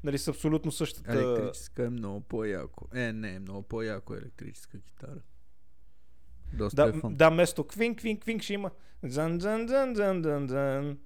[0.03, 1.13] нали, са абсолютно същата.
[1.13, 2.87] Електрическа е много по-яко.
[2.93, 5.21] Е, не, е много по-яко е електрическа китара.
[6.53, 7.15] Доста Да, е фън.
[7.15, 8.71] да, место квинг, квинг, квинг ще има.
[9.03, 10.97] Зан, зан, зан, зан, зан, зан.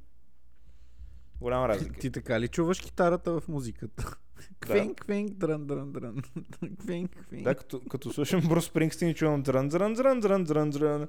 [1.39, 1.99] Голяма разлика.
[1.99, 4.17] Ти така ли чуваш китарата в музиката?
[4.59, 6.21] Квинг, квинг, дрън, дрън, дрън.
[6.79, 7.43] Квинг, квинг.
[7.43, 11.07] Да, като, като слушам Брус Спрингстин и чувам дрън, дрън, дрън, дрън, дрън, дрън.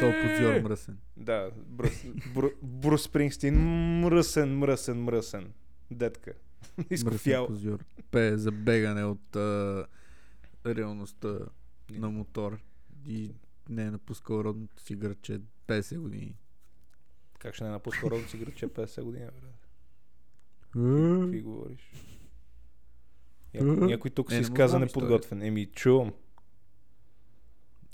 [0.00, 0.98] То подзор мръсен.
[1.16, 3.54] Да, Брус, Бру, Брус Спрингстин,
[4.00, 5.52] мръсен, мръсен, мръсен.
[5.90, 6.32] Детка.
[6.90, 7.48] Изкофял.
[8.10, 9.86] Пее за бегане от а,
[10.66, 11.38] реалността
[11.90, 12.58] на мотор.
[13.06, 13.34] И
[13.68, 16.36] не е напускал родното си гръче 50 години.
[17.38, 19.48] Как ще не напуска родно си гръче 50 години, бе?
[20.72, 21.92] Какви говориш?
[23.54, 25.42] Някой, някой тук Е, му изказа знам неподготвен.
[25.42, 26.12] Еми, чувам.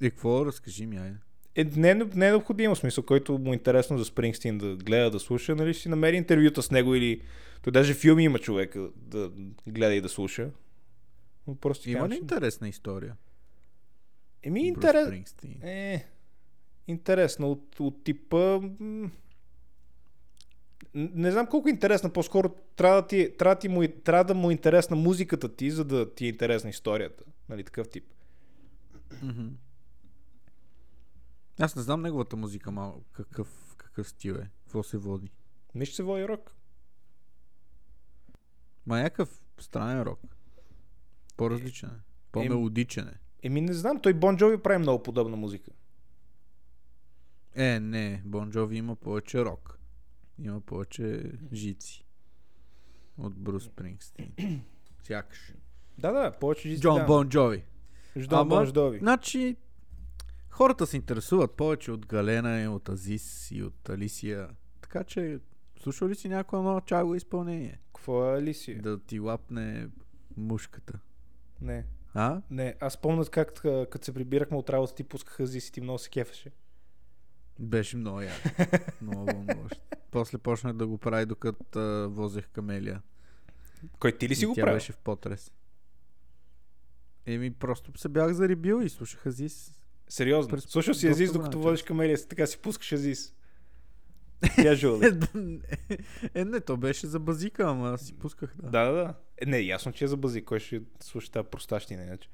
[0.00, 0.46] И какво?
[0.46, 1.16] Разкажи ми, айде.
[1.54, 5.10] Е, не, е- не е необходимо смисъл, който му е интересно за Спрингстин да гледа,
[5.10, 7.22] да слуша, нали ще си намери интервюта с него или...
[7.62, 9.32] Той даже филми има човека да
[9.66, 10.50] гледа и да слуша.
[11.46, 13.16] Но просто Има ли интересна история?
[14.42, 15.34] Еми, интерес...
[15.62, 16.06] Е,
[16.86, 18.60] интересно от, от типа...
[18.80, 19.10] м,
[20.94, 24.34] Не знам колко е интересна, по-скоро трябва да, ти, трябва, да ти му, трябва да
[24.34, 27.24] му е интересна музиката ти, за да ти е интересна историята.
[27.48, 28.04] Нали, такъв тип.
[29.22, 29.46] Мгм.
[31.60, 33.04] Аз не знам неговата музика малко.
[33.12, 34.50] Какъв, какъв стил е?
[34.64, 35.30] Какво се води?
[35.74, 36.54] Нищо се води рок.
[38.86, 40.20] Ма някакъв странен рок.
[41.36, 42.02] По-различен е.
[42.32, 43.20] По-мелодичен е.
[43.42, 45.70] Еми не знам, той Бон Джови прави много подобна музика.
[47.54, 48.22] Е, не.
[48.24, 49.77] Бон Джови има повече рок.
[50.38, 52.04] Има повече жици.
[53.18, 54.32] От Брус Спрингстин.
[55.02, 55.52] Сякаш.
[55.98, 56.82] Да, да, повече жици.
[56.82, 57.04] Джон да.
[57.04, 57.64] Бон Джови.
[58.16, 58.98] Ждон Бон Джови.
[58.98, 59.56] Значи,
[60.50, 64.48] хората се интересуват повече от Галена и от Азис и от Алисия.
[64.80, 65.40] Така че,
[65.82, 67.80] слушал ли си някое ново чаго изпълнение?
[67.94, 68.82] Какво е Алисия?
[68.82, 69.88] Да ти лапне
[70.36, 70.98] мушката.
[71.60, 71.84] Не.
[72.14, 72.42] А?
[72.50, 75.98] Не, аз помня как като се прибирахме от работа, ти пускаха Зис и ти много
[75.98, 76.50] се кефеше.
[77.58, 78.48] Беше много яко.
[79.02, 79.80] много вълнуващо.
[80.10, 83.02] После почнах да го прави, докато а, возех камелия.
[83.98, 84.76] Кой ти ли си И го тя прави?
[84.76, 85.52] беше в потрес.
[87.26, 89.74] Еми, просто се бях зарибил и слушах Азис.
[90.08, 90.50] Сериозно.
[90.50, 93.34] През Слушал си Азис, докато водиш камелия, така си пускаш Азис.
[94.74, 95.20] Жули.
[96.34, 98.70] Е, не, то беше за базика, ама аз си пусках, да.
[98.70, 99.14] Да, да, да.
[99.38, 100.44] Е, не, ясно, че е за бази.
[100.44, 102.28] Кой ще слуша тази простащина, иначе?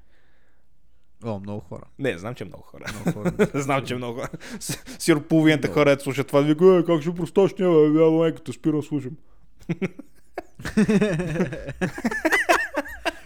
[1.23, 1.83] О, много хора.
[1.99, 2.83] Не, знам, че е много хора.
[2.95, 3.49] Много хора.
[3.53, 4.29] знам, че е много хора.
[4.59, 5.79] С- Сигурно половината Много.
[5.79, 6.41] хора ето слушат това.
[6.41, 9.17] Вика, е, как ще простащина, бе, я майката, спирам, слушам.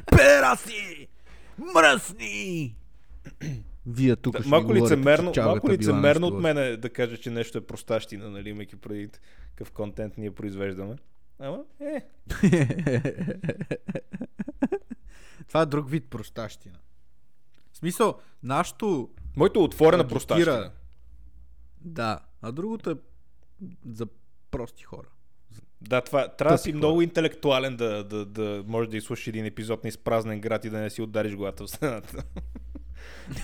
[0.07, 1.07] Пераси!
[1.75, 2.75] Мръсни!
[3.85, 7.57] Вие тук Да, ще малко лицемерно, малко лицемерно от мен е да кажа, че нещо
[7.57, 9.09] е простащина, нали, имайки преди
[9.49, 10.95] какъв контент ние произвеждаме.
[11.39, 12.01] Ама, е,
[15.47, 16.75] Това е друг вид простащина.
[17.79, 19.09] Смисъл, нашото...
[19.37, 20.15] моето е отворена Агитира.
[20.15, 20.71] простащина.
[21.81, 22.95] Да, а другото е
[23.85, 24.07] за
[24.51, 25.07] прости хора.
[25.81, 26.77] Да, това трябва да си хора.
[26.77, 30.77] много интелектуален да, да, да можеш да изслушаш един епизод на изпразнен град и да
[30.77, 32.23] не си удариш главата в стената.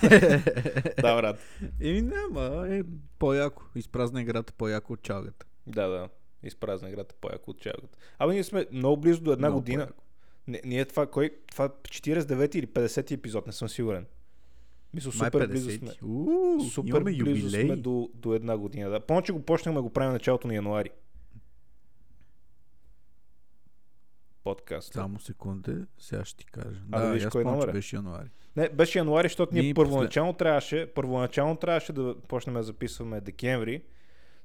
[1.02, 1.38] да, брат.
[1.80, 2.82] Еми няма, е
[3.18, 3.62] по-яко.
[3.74, 5.46] Изпразна играта по-яко от чалгата.
[5.66, 6.08] Да, да.
[6.42, 7.98] Изпразнен град е по-яко от чалгата.
[8.18, 9.84] Абе, ние сме много близо до една Много година.
[9.84, 10.02] по-яко.
[10.46, 14.06] Не, ние това, кой, това 49 или 50 епизод, не съм сигурен.
[14.96, 15.78] Мисля, супер близо 50.
[15.78, 16.08] сме.
[16.08, 18.90] Уу, Супер близо сме до, до една година.
[18.90, 19.00] Да.
[19.00, 20.90] Помня, че го почнахме да го правим началото на януари.
[24.44, 24.92] Подкаст.
[24.92, 26.80] Само секунда, сега ще ти кажа.
[26.92, 27.72] А, да да, аз кой номер е?
[27.72, 28.28] беше януари.
[28.56, 33.82] Не, беше януари, защото ние Ние първоначално трябваше, първоначално трябваше да почнем да записваме декември,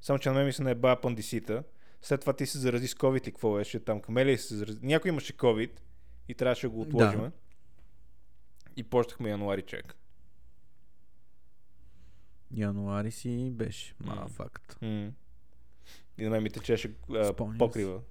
[0.01, 1.63] само че на мен ми се наеба апандисита.
[2.01, 4.01] След това ти се зарази с COVID и какво беше там?
[4.01, 4.79] Камелия се зарази.
[4.81, 5.71] Някой имаше COVID
[6.27, 7.19] и трябваше да го отложим.
[7.19, 7.31] Да.
[8.77, 9.95] И почнахме януари чек.
[12.53, 13.95] Януари си беше.
[13.99, 14.27] Ма, М.
[14.27, 14.77] факт.
[14.81, 15.11] М.
[16.17, 18.01] И на мен ми течеше а, покрива.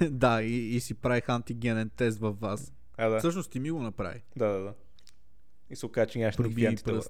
[0.10, 2.72] да, и, и си правих антигенен тест във вас.
[2.96, 3.18] А, да.
[3.18, 4.22] Всъщност ти ми го направи.
[4.36, 4.74] Да, да, да.
[5.70, 7.02] И се оказа, че нямаш никакви антитела.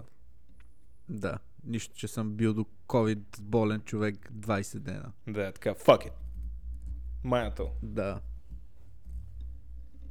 [1.09, 1.39] Да.
[1.65, 5.13] Нищо, че съм бил до COVID болен човек 20 дена.
[5.27, 6.13] Да, така, fuck it.
[7.25, 7.65] Майната.
[7.83, 8.21] Да.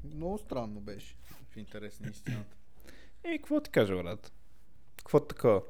[0.03, 1.15] Много странно беше.
[1.49, 2.55] В интерес на истината.
[3.23, 4.31] Еми, какво ти кажа, брат?
[4.97, 5.61] Какво такова?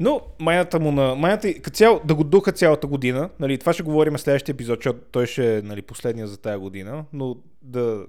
[0.00, 1.14] Но майната му на...
[1.14, 5.00] Майната, като цяло, да го духа цялата година, нали, това ще говорим следващия епизод, защото
[5.10, 8.06] той ще е нали, последния за тая година, но да...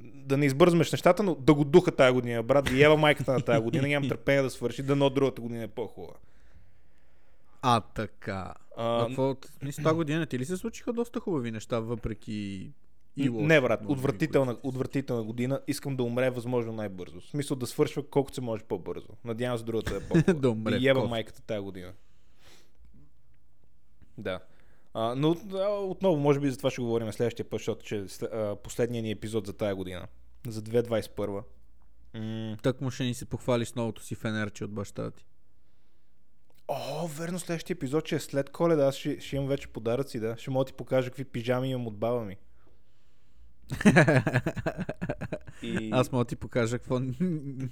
[0.00, 3.40] да не избързваш нещата, но да го духа тази година, брат, да ева майката на
[3.40, 6.14] тази година, нямам търпение да свърши, да но другата година е по-хубава.
[7.62, 8.54] А, така.
[8.76, 9.36] А, А, какво?
[9.62, 12.70] Мисля, тази година ти ли се случиха доста хубави неща, въпреки
[13.16, 15.60] и лоши, не, брат, отвратителна, отвратителна година.
[15.66, 17.20] Искам да умре възможно най-бързо.
[17.20, 19.08] В смисъл да свършва колкото се може по-бързо.
[19.24, 20.32] Надявам се другата да е по-хубава.
[20.40, 21.92] Да умре в еба майката тази година.
[24.18, 24.40] Да.
[24.94, 28.32] А, но а, отново, може би за това ще говорим следващия път, защото че след-
[28.32, 30.06] а, последният ни епизод за тази година.
[30.46, 31.42] За 2021.
[32.14, 35.26] М- Так му ще ни се похвали с новото си фенерче от баща ти.
[36.68, 38.86] О, верно, следващия епизод, че е след коледа.
[38.86, 40.36] Аз ще, ще имам вече подаръци, да.
[40.36, 42.36] Ще мога да ти покажа какви пижами имам от баба ми.
[45.62, 45.90] И...
[45.92, 47.00] Аз мога да ти покажа какво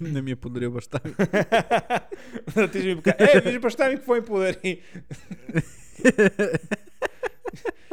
[0.00, 1.14] не ми е подарил баща ми.
[2.72, 3.30] Ти ще ми покажа.
[3.34, 4.80] Е, виж баща ми какво ми подари.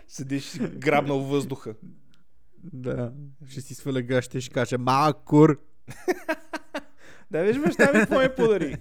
[0.08, 1.76] Седиш си грабнал въздуха.
[2.64, 3.14] да.
[3.50, 5.60] Ще си сваля гащи и ще каже Макур!
[7.32, 8.78] Да, виж баща ми какво ми подари.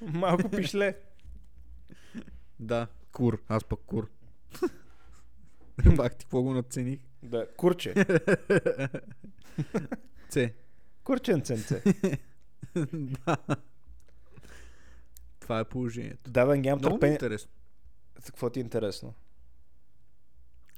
[0.00, 0.94] Малко пишле.
[2.60, 3.42] Да, кур.
[3.48, 4.08] Аз пък кур.
[5.96, 7.00] Бах ти какво го нацених.
[7.22, 7.94] Да, курче.
[10.28, 10.54] Це.
[11.04, 11.82] Курчен ценце.
[12.92, 13.36] да.
[15.40, 16.30] Това е положението.
[16.30, 17.14] Да, да, нямам Много ми е търпение.
[17.14, 17.50] интересно.
[18.26, 19.14] Какво ти е интересно?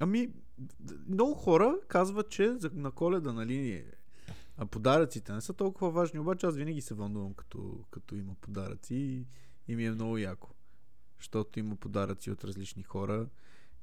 [0.00, 0.28] Ами,
[1.08, 3.84] много хора казват, че за, на коледа, нали,
[4.56, 8.94] а подаръците не са толкова важни, обаче аз винаги се вълнувам, като, като има подаръци
[8.94, 9.26] и,
[9.68, 10.50] и ми е много яко.
[11.18, 13.26] Защото има подаръци от различни хора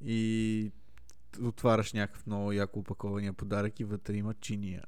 [0.02, 0.72] и
[1.42, 4.84] отваряш някакъв много яко опакования подарък и вътре има чиния.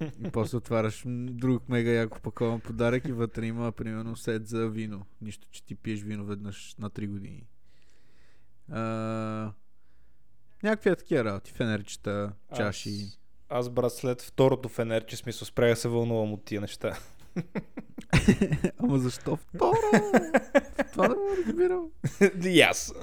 [0.00, 5.06] И после отваряш друг мега яко опакован подарък и вътре има примерно сет за вино.
[5.20, 7.46] Нищо, че ти пиеш вино веднъж на 3 години.
[8.70, 9.52] А,
[10.62, 11.52] някакви е такива работи.
[11.52, 12.90] Фенерчета, чаши.
[12.90, 16.98] Аз, аз брат, след второто фенерче, смисъл, спря да се вълнувам от тия неща.
[18.78, 19.76] Ама защо второ?
[20.92, 21.86] Това не да разбирам.
[22.54, 22.94] И аз.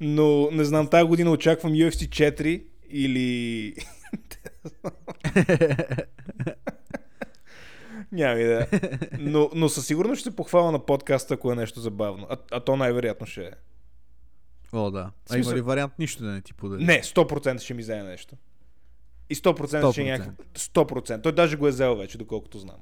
[0.00, 3.74] Но не знам, тази година очаквам UFC 4 или...
[8.12, 8.68] Няма идея.
[9.18, 12.26] Но, но със сигурност ще се похваля на подкаста, ако е нещо забавно.
[12.30, 13.50] А, а то най-вероятно ще е.
[14.72, 15.10] О, да.
[15.30, 16.84] А смисъл- има ли вариант нищо да не ти подари?
[16.84, 18.36] Не, 100% ще ми вземе нещо.
[19.30, 20.10] И 100%, ще е 100%.
[20.18, 20.42] някакво...
[20.54, 21.22] 100%.
[21.22, 22.76] Той даже го е взел вече, доколкото знам.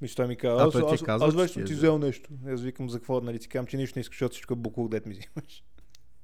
[0.00, 1.74] Мисля, той ми каза, А, аз, аз, казва, аз че вече ти съм е ти
[1.74, 1.98] взел.
[1.98, 2.30] нещо.
[2.46, 4.90] Аз викам за какво, нали ти казвам, че нищо не искаш, защото всичко е буклук,
[4.90, 5.64] дет ми взимаш.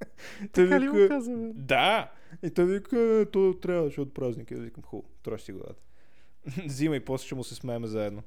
[0.52, 1.50] той Така ли му вика, каза, бе?
[1.54, 2.12] да.
[2.42, 4.52] И той вика, «Е, то трябва, защото празник.
[4.52, 5.82] Аз викам, хубаво, троши си главата.
[6.66, 8.22] Взима и после ще му се смееме заедно.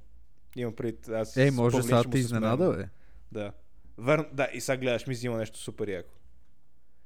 [0.55, 1.37] Имам пред аз.
[1.37, 2.21] Ей, може сега те се смеем.
[2.21, 2.89] изненада, бе.
[3.31, 3.51] Да.
[3.97, 6.13] Верно, да, и сега гледаш, ми взима нещо супер яко.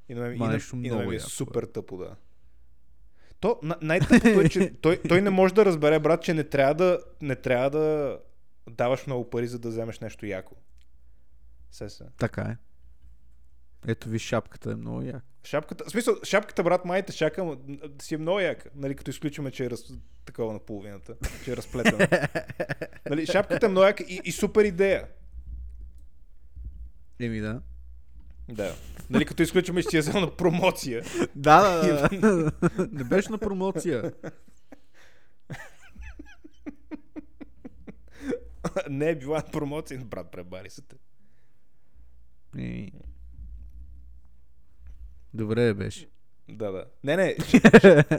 [0.10, 1.97] И на мен, Ма и на, нещо и на мен много ми е супер тъпо,
[1.97, 2.15] да.
[3.39, 6.73] То, на- най-тъпото е, че той, той не може да разбере, брат, че не трябва
[6.75, 8.19] да, не трябва да
[8.69, 10.56] даваш много пари, за да вземеш нещо яко.
[11.71, 12.04] Се се.
[12.17, 12.58] Така е.
[13.88, 15.21] Ето ви шапката е много яка.
[15.43, 17.58] Шапката, в смисъл, шапката, брат, майта шака м,
[18.02, 18.69] си е много яка.
[18.76, 19.84] Нали, като изключваме, че е раз,
[20.26, 22.08] такова на половината, че е разплетена.
[23.10, 25.08] нали, шапката е много яка и, и супер идея.
[27.19, 27.62] Еми да.
[28.50, 28.76] Да.
[29.10, 31.04] Нали, като изключваме, че е на промоция.
[31.36, 32.52] Да, да, да.
[32.91, 34.12] Не беше на промоция.
[38.90, 40.96] не е била промоция, брат, пребари се те.
[42.58, 42.92] Еми.
[45.34, 46.10] Добре беше.
[46.50, 46.86] Да, да.
[47.04, 47.24] Не, не,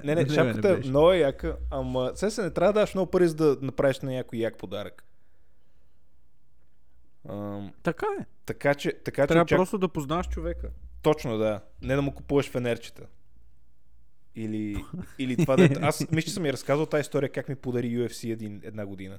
[0.05, 3.11] не, не, шапката не е много яка, ама сега се не трябва да даш много
[3.11, 5.05] пари, за да направиш на някой як подарък.
[7.29, 8.25] Ам, Така е.
[8.47, 9.59] така че, така че Трябва очак...
[9.59, 10.71] просто да познаваш човека.
[11.03, 11.61] точно да.
[11.83, 13.07] Не да му купуваш фенерчета.
[14.35, 14.85] Или,
[15.19, 15.69] или това да...
[15.81, 19.19] Аз мисля, че съм я разказал тази история как ми подари UFC един, една година.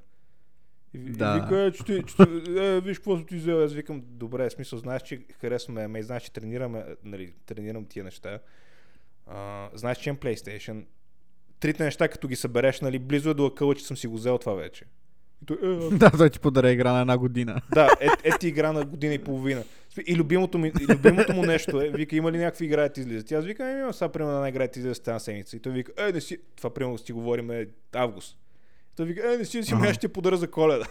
[0.93, 1.38] И, Да.
[1.38, 2.23] и вика, е, че ти, че
[2.58, 3.63] е, виж какво ти взел.
[3.63, 8.39] Аз викам, добре, смисъл, знаеш, че харесваме ме, знаеш, че тренираме, нали, тренирам тия неща.
[9.27, 10.86] А, знаеш, че имам PlayStation.
[11.60, 14.38] Трите неща, като ги събереш, нали, близо е до акъла, че съм си го взел
[14.38, 14.86] това вече.
[15.41, 17.62] И той, е, а, да, той ти подаря игра на една година.
[17.73, 19.63] да, е, е ти игра на година и половина.
[20.08, 23.00] И любимото, ми, и любимото му нещо е, вика, има ли някакви игра да ти
[23.00, 23.31] излизат?
[23.31, 25.56] И аз викам, еми, имам сега примерно една игра да ти излиза тази седмица.
[25.56, 28.37] И той вика, е, не си, това примерно си говорим е август.
[28.96, 29.94] Той вика, е, не си, си Ага.
[29.94, 30.85] ще подаря за коледа.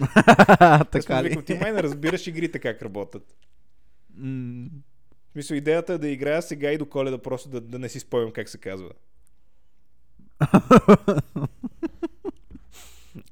[0.90, 1.28] Така ли?
[1.28, 3.36] викам, ти май не разбираш игрите как работят.
[4.18, 8.00] В смисъл, идеята е да играя сега и до коледа, просто да, да не си
[8.00, 8.90] спомням как се казва.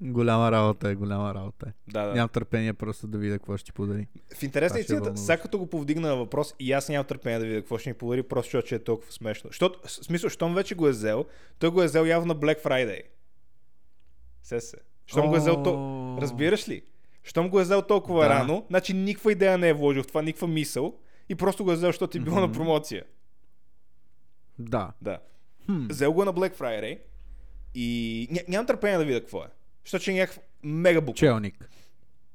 [0.00, 1.72] Голяма работа е, голяма работа е.
[1.92, 2.12] Да, да.
[2.14, 4.06] Нямам търпение просто да видя какво ще ти подари.
[4.38, 7.06] В интерес на Това ще истината, сега като го повдигна на въпрос, и аз нямам
[7.06, 9.50] търпение да видя какво ще ни подари, просто защото е толкова смешно.
[9.50, 11.24] Защото, в смисъл, щом вече го е взел,
[11.58, 13.02] той го е взел явно на Black Friday.
[14.42, 14.76] Се се.
[15.06, 15.70] Щом го е взел то...
[15.70, 16.20] О.
[16.20, 16.82] Разбираш ли?
[17.24, 18.30] Щом го е взел толкова Да.
[18.30, 20.94] рано, значи никаква идея не е вложил в това, никаква мисъл
[21.28, 22.52] и просто го е взел, защото е било на Мгм.
[22.52, 23.04] промоция.
[24.58, 24.92] Да.
[25.00, 25.18] Да.
[25.66, 25.86] Хм.
[25.86, 26.98] Взел го на Black Friday
[27.74, 27.88] и
[28.30, 29.46] ня, нямам търпение да видя какво е.
[29.84, 31.18] Защото ще е някакъв мега буква.
[31.18, 31.70] Челник.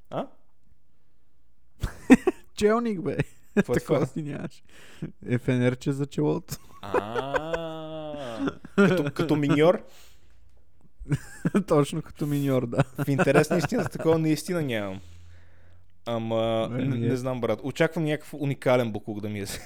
[0.09, 0.27] А?
[2.55, 3.17] Челник, бе.
[3.55, 4.63] Какво е Такова си нямаш.
[5.25, 6.55] Е фенерче за челото.
[8.75, 9.83] Като, като миньор.
[11.67, 12.83] Точно като миньор, да.
[13.05, 15.01] В интерес на истината такова наистина нямам.
[16.05, 17.09] Ама, не, ми е.
[17.09, 17.59] не знам, брат.
[17.63, 19.61] Очаквам някакъв уникален буклук да ми е взел.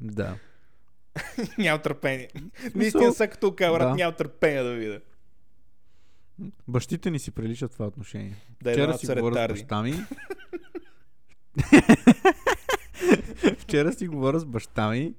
[0.00, 0.36] Да.
[1.58, 2.28] нямам търпение.
[2.60, 3.94] Смисъл- Наистина сега като брат, Да.
[3.94, 5.00] нямам търпение да видя.
[6.68, 8.36] Бащите ни си приличат това отношение.
[8.62, 9.94] Да, Вчера си са говоря с баща ми.
[13.58, 15.14] Вчера си говоря с баща ми.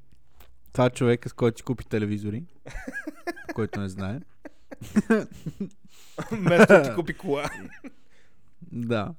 [0.73, 2.43] Това е човека, с който си купи телевизори.
[3.55, 4.19] Който не знае.
[6.31, 7.49] Вместо ти купи кола.
[8.61, 9.13] Да.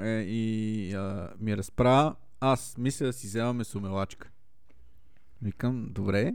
[0.00, 2.14] Е, и а, ми разправя.
[2.40, 4.30] Аз мисля да си вземаме сумелачка.
[5.42, 6.34] Викам, добре.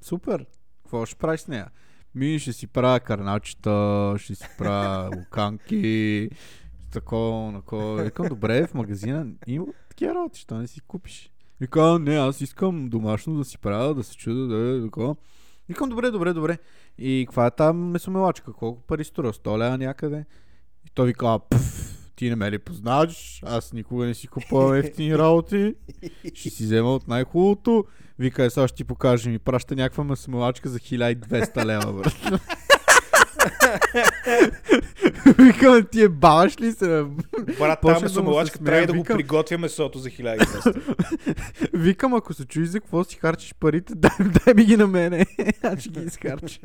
[0.00, 0.46] Супер.
[0.82, 1.70] Какво ще правиш с нея?
[2.14, 6.30] Ми ще си правя карначета, ще си правя луканки,
[6.92, 8.02] такова, накова.
[8.02, 11.30] Викам, добре, в магазина има такива работи, що не си купиш?
[11.60, 15.16] Вика, «А, не, аз искам домашно да си правя, да се чуда, да е такова.
[15.68, 16.58] Викам, добре, добре, добре.
[16.98, 18.52] И каква е тази месомелачка?
[18.52, 19.32] Колко пари струва?
[19.32, 20.24] 100 лева някъде?
[20.86, 23.42] И той вика, пф, ти не ме ли познаваш?
[23.46, 25.74] Аз никога не си купувам ефтини работи.
[26.34, 27.84] Ще си взема от най-хубавото.
[28.18, 29.30] Вика, е, сега ще ти покажа.
[29.30, 32.40] Ми праща някаква масмалачка за 1200 лева, брат.
[35.38, 37.04] Викам, ти е баваш ли се?
[37.58, 39.16] Брат, там месомалачка смея, трябва да го викам.
[39.16, 41.72] приготвя месото за 1200.
[41.74, 45.26] Викам, ако се чуеш за какво си харчиш парите, дай, дай ми ги на мене.
[45.62, 46.60] Аз ще ги изхарча.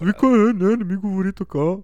[0.00, 1.76] Вика, е, не, не ми говори така.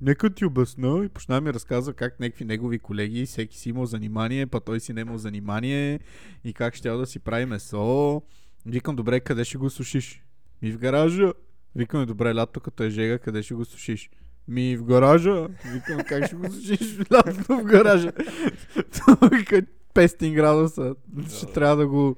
[0.00, 4.46] Нека ти обясна и почна ми разказва как някакви негови колеги, всеки си имал занимание,
[4.46, 6.00] па той си не имал занимание
[6.44, 8.22] и как ще да си прави месо.
[8.66, 10.22] Викам, добре, къде ще го сушиш?
[10.62, 11.32] Ми в гаража.
[11.76, 14.10] Викам, добре, лято като е жега, къде ще го сушиш?
[14.48, 15.48] Ми в гаража.
[15.72, 18.12] Викам, как ще го сушиш лятото в гаража?
[19.32, 19.62] Вика,
[19.94, 20.94] 500 градуса.
[21.36, 22.16] Ще трябва да го...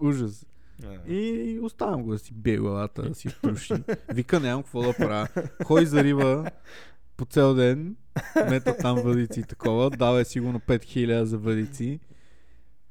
[0.00, 0.46] Ужас.
[1.08, 1.58] И...
[1.62, 3.74] Оставям го да си бие главата, да си труши.
[4.12, 5.28] Вика, нямам какво да правя.
[5.64, 6.50] Ходи за риба
[7.16, 7.96] по цял ден,
[8.50, 12.00] мета там въдици и такова, дава е сигурно 5000 за въдици.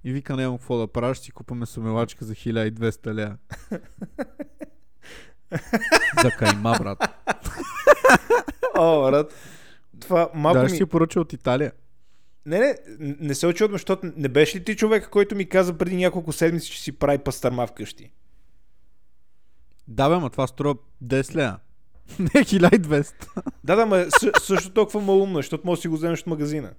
[0.03, 3.38] И вика, нямам какво да правя, ще си купаме сумелачка за 1200 ля.
[6.23, 7.03] За кайма, брат.
[8.77, 9.33] О, брат.
[9.99, 10.69] Това малко Да, ми...
[10.69, 11.71] си поръча от Италия.
[12.45, 12.75] Не, не,
[13.19, 16.71] не се очудвам, защото не беше ли ти човек, който ми каза преди няколко седмици,
[16.71, 18.11] че си прави пастърма вкъщи?
[19.87, 21.59] Да, бе, ма това струва 10 ля.
[22.19, 23.13] Не 1200.
[23.63, 26.73] Да, да, ма съ- също толкова малумно, защото може да си го вземеш от магазина.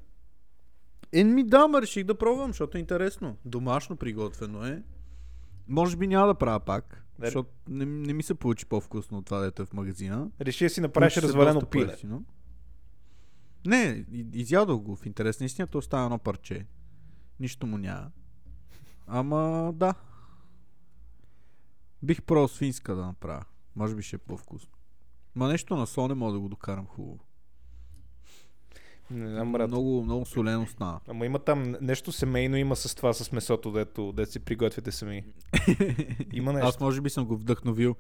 [1.12, 3.36] Е, ми да, ма реших да пробвам, защото е интересно.
[3.44, 4.82] Домашно приготвено е.
[5.68, 7.26] Може би няма да правя пак, Не.
[7.26, 10.30] защото не, не ми се получи по-вкусно от това, дето е в магазина.
[10.40, 11.86] Реши да си направиш развалено пиле.
[11.86, 12.24] по-евтино.
[13.66, 14.96] Не, изядох го.
[14.96, 16.66] В интерес на истината остава едно парче.
[17.40, 18.10] Нищо му няма.
[19.06, 19.94] Ама да.
[22.02, 23.44] Бих пробвал свинска да направя.
[23.76, 24.72] Може би ще е по-вкусно.
[25.34, 27.18] Ма нещо на не мога да го докарам хубаво.
[29.10, 29.68] Не знам, брат.
[29.70, 31.00] Много, много солено стана.
[31.08, 35.24] Ама има там нещо семейно има с това, с месото, дето, дето си приготвяте сами.
[36.32, 36.68] Има нещо.
[36.68, 37.96] Аз може би съм го вдъхновил.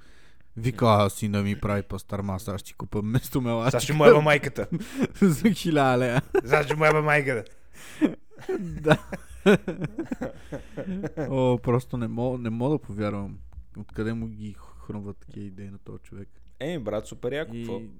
[0.56, 3.70] Вика, а сина ми прави пастърма, сега ще купа место мелачка.
[3.70, 4.66] Сега ще му еба майката.
[5.22, 6.22] за хиляда лея.
[6.44, 7.44] Сега ще му еба майката.
[8.58, 8.98] да.
[11.30, 13.38] О, просто не мога, не мога да повярвам.
[13.78, 16.28] Откъде му ги хрумват такива идеи на този човек.
[16.60, 17.52] Еми, брат, супер яко.
[17.52, 17.78] какво?
[17.78, 17.90] И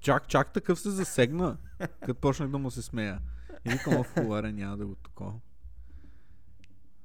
[0.00, 1.56] чак, чак такъв се засегна,
[2.00, 3.20] като почнах да му се смея.
[3.64, 5.34] И викам, в хубаре, няма да го такова.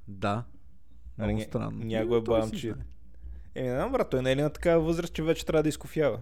[0.07, 0.43] Да.
[1.17, 1.86] Много Ня- странно.
[1.86, 2.75] ня го е бавам, че-.
[3.55, 5.69] Еми, не знам, брат, той не е ли на такава възраст, че вече трябва да
[5.69, 6.19] изкофява?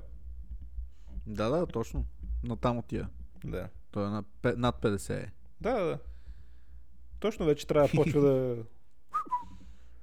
[1.27, 2.05] Да, да, точно.
[2.43, 3.07] Но там отива.
[3.45, 3.69] Да.
[3.91, 5.31] Той е на, над 50 е.
[5.61, 5.99] Да, да.
[7.19, 8.63] Точно вече трябва да почва да...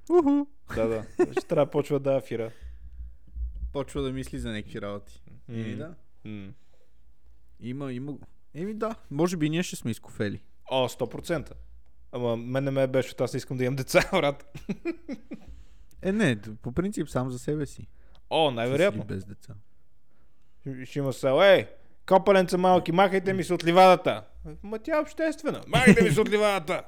[0.09, 0.45] Уху.
[0.75, 1.05] Да, да.
[1.27, 2.51] Вече трябва да почва да афира.
[3.73, 5.23] Почва да мисли за някакви работи.
[5.49, 5.77] Еми М.
[5.77, 5.95] да.
[7.59, 8.13] Има, има.
[8.53, 8.95] Еми да.
[9.11, 10.41] Може би ние ще сме изкофели.
[10.71, 11.51] О, 100%.
[12.11, 14.59] Ама мен не ме беше, аз не искам да имам деца, брат.
[16.01, 17.87] Е, не, по принцип сам за себе си.
[18.29, 19.03] О, най-вероятно.
[19.03, 19.53] без деца.
[20.83, 21.67] Ще има сел, ей,
[22.05, 24.23] копаленца малки, махайте ми се от ливадата.
[24.63, 25.61] Ма тя е обществена.
[25.67, 26.83] Махайте ми се от ливадата.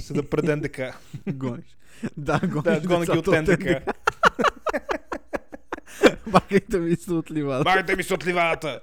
[0.00, 0.80] Съда пред НДК.
[1.32, 1.76] Гониш.
[2.16, 3.66] Да, гониш Да, гонки от НДК.
[6.26, 7.64] Махайте ми се от ливада.
[7.64, 8.80] Махайте ми се от ливадата.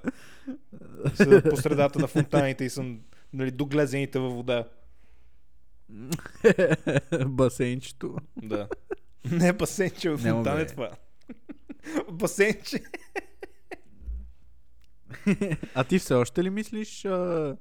[1.16, 3.00] Съда по средата на фонтаните и съм
[3.34, 4.68] нали, до глезените във вода.
[7.28, 8.18] Басейнчето.
[8.44, 8.68] Да.
[9.32, 10.92] Не басейнче, в фонтан е това.
[12.12, 12.84] басейнче.
[15.76, 17.58] А ти все още ли мислиш а,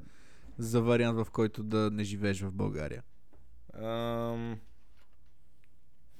[0.59, 3.03] за вариант, в който да не живееш в България?
[3.75, 4.57] Ам...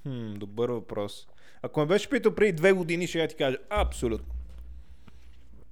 [0.03, 1.29] Хм, добър въпрос.
[1.63, 4.35] Ако ме беше питал преди две години, ще я ти кажа абсолютно.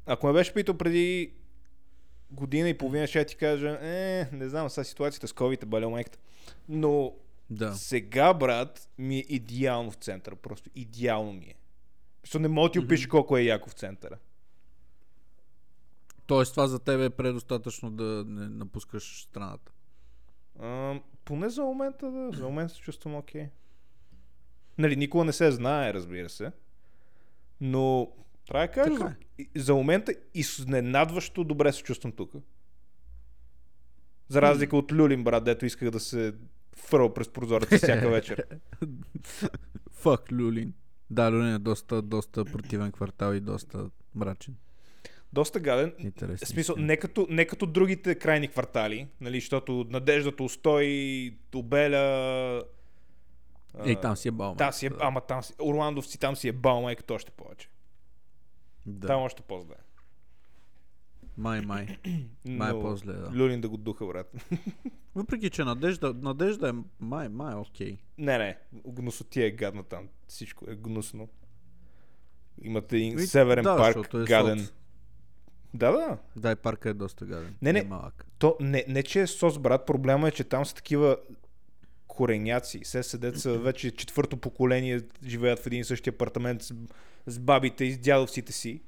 [0.06, 1.32] Ако ме беше питал преди
[2.30, 5.66] година и половина, ще я ти кажа, е, не знам, сега ситуацията с COVID е
[5.66, 6.18] баля майката.
[6.68, 7.12] Но
[7.50, 7.74] Да.
[7.74, 10.36] сега, брат, ми е идеално в центъра.
[10.36, 11.54] Просто идеално ми е.
[12.24, 14.18] Защото не мога да ти опиша колко е яко в центъра.
[16.26, 19.72] Тоест това за тебе е предостатъчно да не напускаш страната.
[20.62, 22.30] Ам, поне за момента, да.
[22.36, 23.48] За момента се чувствам окей.
[24.80, 26.52] Нали, никога не се знае, разбира се.
[27.60, 28.12] Но
[28.46, 29.14] трябва да кажа,
[29.56, 32.32] за, момента изненадващо добре се чувствам тук.
[34.28, 36.34] За разлика от Люлин, брат, дето исках да се
[36.76, 38.44] фърл през прозореца всяка вечер.
[39.90, 40.74] Фак, Люлин.
[41.10, 44.54] Да, Люлин е доста, доста противен квартал и доста мрачен.
[45.32, 45.94] Доста гаден.
[45.98, 46.46] Интересно.
[46.46, 52.62] В смисъл, не като, не като другите крайни квартали, нали, защото Надеждата устой, Обеля...
[53.84, 54.56] Ей, там си е балма.
[54.56, 57.68] Там си е, ама там си, Орландовци там си е бал майката още повече.
[58.86, 59.06] Да.
[59.06, 59.74] Там още по-зле.
[61.36, 61.98] Май, май.
[62.44, 63.30] Май е по-зле, да.
[63.34, 64.34] Люлин да го духа, брат.
[65.14, 67.98] Въпреки, че надежда, надежда е май, май, окей.
[68.18, 70.08] не, не, гносотия е гадна там.
[70.28, 71.28] Всичко е гнусно.
[72.62, 74.58] Имате един Ами, северен да, парк, е гаден.
[74.58, 74.72] соц.
[75.74, 76.18] Да, да.
[76.36, 77.56] Да, и парка е доста гаден.
[77.62, 77.78] Не, не.
[77.78, 78.26] е малък.
[78.38, 81.16] То не, не, че е сос, брат, проблема е, че там са такива
[82.14, 82.80] кореняци.
[82.84, 86.74] Се седят са вече четвърто поколение, живеят в един и същи апартамент с,
[87.26, 88.82] с бабите и с дядовците си.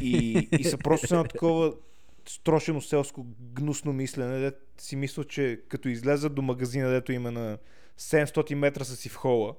[0.00, 1.74] И, и са просто едно такова
[2.28, 7.58] строшено селско гнусно мислене, де си мисля, че като излезат до магазина, дето има на
[7.98, 9.54] 700 метра са си в хола,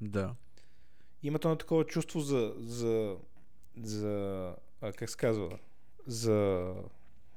[0.00, 0.34] Да.
[1.22, 3.16] имат едно такова чувство за, за,
[3.82, 5.58] за а, как се казва,
[6.06, 6.74] за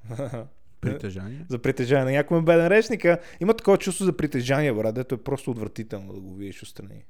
[0.91, 1.45] Притежание.
[1.49, 2.15] за притежание.
[2.15, 3.19] Някой ме беден речника.
[3.39, 7.05] Има такова чувство за притежание, брат, дето е просто отвратително да го видиш отстрани.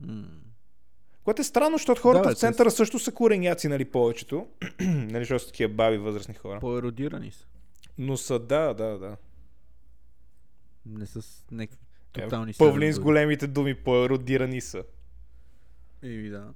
[0.00, 0.24] М.
[1.24, 4.46] Което е странно, защото хората Да, в центъра също са кореняци, нали, повечето.
[4.80, 6.60] нали, защото са такива баби, възрастни хора.
[6.60, 7.46] По-еродирани са.
[7.98, 9.16] Но са, да, да, да.
[10.86, 11.78] Не са с някакви
[12.18, 14.84] Е, тотални Павлин с големите думи, по-еродирани са.
[16.02, 16.52] Еми, да.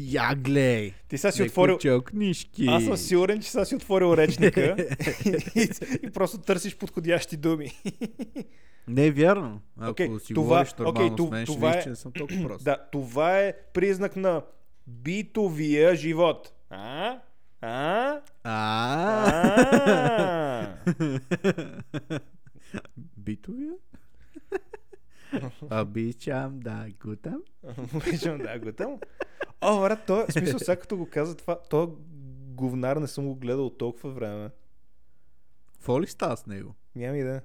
[0.00, 0.92] Я глей!
[1.08, 1.78] Ти сега си отворил...
[2.02, 2.66] книжки.
[2.66, 4.76] Аз съм сигурен, че сега си отворил речника
[5.54, 5.68] и,
[6.02, 7.70] и, просто търсиш подходящи думи.
[8.88, 9.60] Не е вярно.
[9.78, 11.96] Ако Окей, си това- говориш нормално ту- с мен, ще това видиш, е- че не
[11.96, 12.64] съм толкова прост.
[12.64, 14.42] да, това е признак на
[14.86, 16.52] битовия живот.
[16.70, 17.18] А?
[17.60, 18.20] А.
[18.44, 19.78] А?
[23.16, 23.72] Битовия?
[25.72, 27.42] Обичам да гутам.
[27.94, 28.98] Обичам да го там.
[29.60, 31.96] О, брат, то, в смисъл, сега като го каза това, то
[32.54, 34.50] говнар не съм го гледал толкова време.
[35.72, 36.74] Какво ли става с него?
[36.94, 37.42] Няма идея.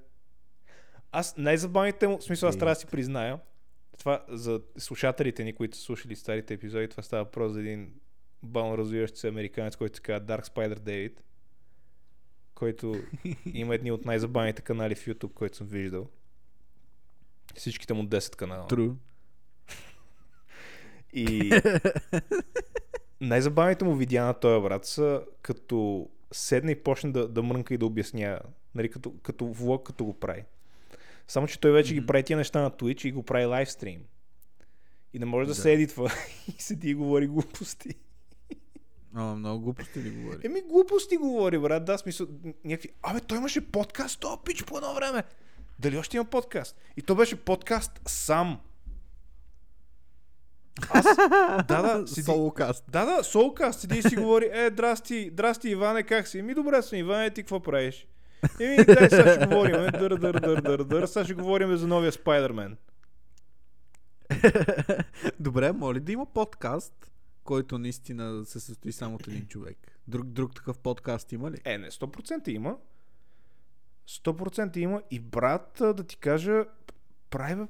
[1.11, 3.39] Аз най-забавните му, в смисъл, аз трябва да си призная,
[3.99, 7.93] това за слушателите ни, които са слушали старите епизоди, това става въпрос за един
[8.43, 11.19] бално развиващ се американец, който се казва Dark Spider David,
[12.55, 12.95] който
[13.53, 16.09] има едни от най-забавните канали в YouTube, които съм виждал.
[17.55, 18.67] Всичките му 10 канала.
[18.67, 18.91] Тру.
[21.13, 21.51] И
[23.21, 27.77] най-забавните му видеа на този брат са като седне и почне да, да мрънка и
[27.77, 28.39] да обяснява.
[28.75, 30.43] Нали, като, като влог, като го прави.
[31.27, 31.99] Само, че той вече mm-hmm.
[31.99, 34.01] ги прави тия неща на Twitch и го прави лайвстрим.
[35.13, 35.61] И не може да, Да.
[35.61, 36.11] се едитва
[36.47, 37.89] и седи и говори глупости.
[39.15, 40.37] Ама много глупости ли говори?
[40.43, 41.85] Еми глупости говори, брат.
[41.85, 42.27] Да, смисъл,
[42.63, 42.89] някакви...
[43.01, 45.23] Абе, той имаше подкаст, то пич по едно време.
[45.79, 46.77] Дали още има подкаст?
[46.97, 48.59] И то беше подкаст сам.
[50.89, 51.05] Аз...
[51.67, 52.21] да, да, седи...
[52.23, 52.85] Солокаст.
[52.91, 56.41] Да, да, Соулкаст седи и си говори, е, здрасти, здрасти, Иване, как си?
[56.41, 58.07] Ми добре съм, Иване, ти какво правиш?
[58.59, 61.87] Еми, дай, сега ще говорим, е, дър, дър, дър, дър, дър, сега ще говорим за
[61.87, 62.77] новия Спайдермен.
[65.39, 67.11] Добре, моля да има подкаст,
[67.43, 69.77] който наистина се състои само от един човек.
[70.07, 71.57] Друг, друг такъв подкаст има ли?
[71.65, 72.77] Е, не, 100% има.
[74.09, 75.01] 100% има.
[75.11, 76.65] И брат, да ти кажа,
[77.29, 77.67] прави, бе,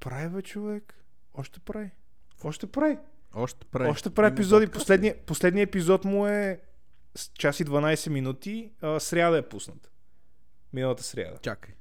[0.00, 0.94] прави, бе, човек.
[1.34, 1.90] Още прави.
[2.44, 2.98] Още прави.
[3.34, 3.90] Още прави.
[3.90, 4.66] Още прави епизоди.
[4.66, 4.80] подкаст.
[4.80, 6.60] Последния, последния епизод му е
[7.14, 8.72] с час и 12 минути.
[8.80, 9.90] А, сряда е пуснат.
[10.72, 11.38] Миналата сряда.
[11.38, 11.74] Чакай.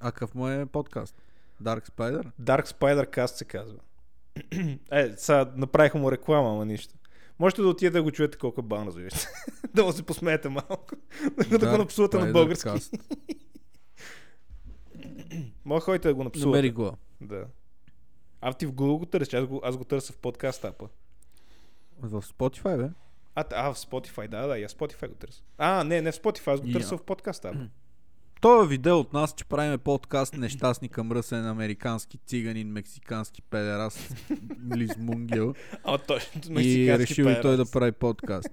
[0.00, 1.22] А какъв му е подкаст?
[1.62, 2.32] Dark Spider?
[2.40, 3.78] Dark Spider Cast се казва.
[4.90, 6.94] е, сега направиха му реклама, ама нищо.
[7.40, 9.16] Можете да отидете да го чуете колко е бавно звучи.
[9.74, 10.96] да му се посмеете малко.
[11.36, 12.68] да го Dark напсувате на Spider български.
[15.64, 16.46] Може ходите да го напсувате.
[16.46, 16.96] Намери го.
[17.20, 17.46] Да.
[18.40, 20.88] А ти в Google го търсиш, аз го, аз го търся в подкаст апа.
[22.00, 22.88] В Spotify, бе?
[23.34, 25.42] А, а, в Spotify, да, да, аз Spotify го търся.
[25.58, 26.72] А, не, не в Spotify, аз го Я.
[26.72, 27.58] търся в подкаст апа.
[28.40, 34.14] То е видео от нас, че правиме подкаст нещастни към ръсен американски циганин, мексикански педерас,
[34.76, 35.54] Лиз Мунгел.
[35.84, 38.48] А, точно, и решил и той да прави подкаст.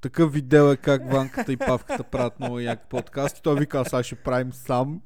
[0.00, 3.38] Такъв видео е как Ванката и Павката правят много як подкаст.
[3.38, 5.00] И той вика, аз ще правим сам,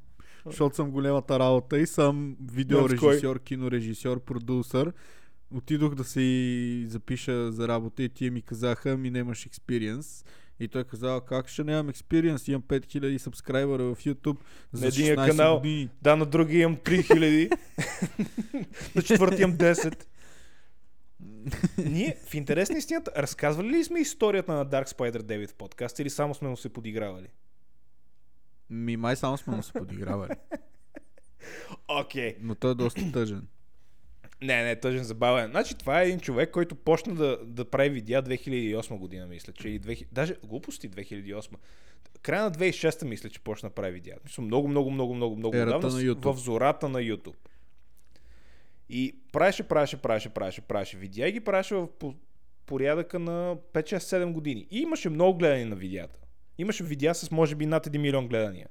[0.45, 4.93] защото съм големата работа и съм видеорежисьор, кинорежисьор, продусър.
[5.51, 10.25] Отидох да си запиша за работа и тия ми казаха, ми нямаш експириенс.
[10.59, 14.37] И той казал, как ще нямам експириенс, имам 5000 сабскрайбера в YouTube
[14.71, 15.55] за На единия 16 канал.
[15.55, 15.89] години.
[16.01, 17.57] Да, на другия имам 3000.
[18.95, 20.05] на четвъртия имам 10.
[21.77, 25.99] Ние в интерес на истината, разказвали ли сме историята на Dark Spider 9 в подкаст
[25.99, 27.27] или само сме му се подигравали?
[28.69, 30.31] Ми май само сме му се подигравали.
[31.87, 32.35] Окей.
[32.41, 33.47] Но той е доста тъжен.
[34.41, 35.51] Не, не, тъжен забавен.
[35.51, 39.69] Значи това е един човек, който почна да, да прави видеа 2008 година, мисля, че
[39.69, 41.53] и 2000, даже глупости 2008.
[42.21, 44.15] Края на 2006 мисля, че почна да прави видеа.
[44.23, 45.55] Мисля, много, много, много, много, много
[46.01, 46.33] YouTube.
[46.33, 47.35] в зората на YouTube.
[48.89, 52.15] И правеше, правеше, правеше, правеше, правеше видеа и ги правеше в по-
[52.65, 54.67] порядъка на 5-6-7 години.
[54.71, 56.19] И имаше много гледани на видеята.
[56.57, 58.67] Имаше видеа с може би над 1 милион гледания.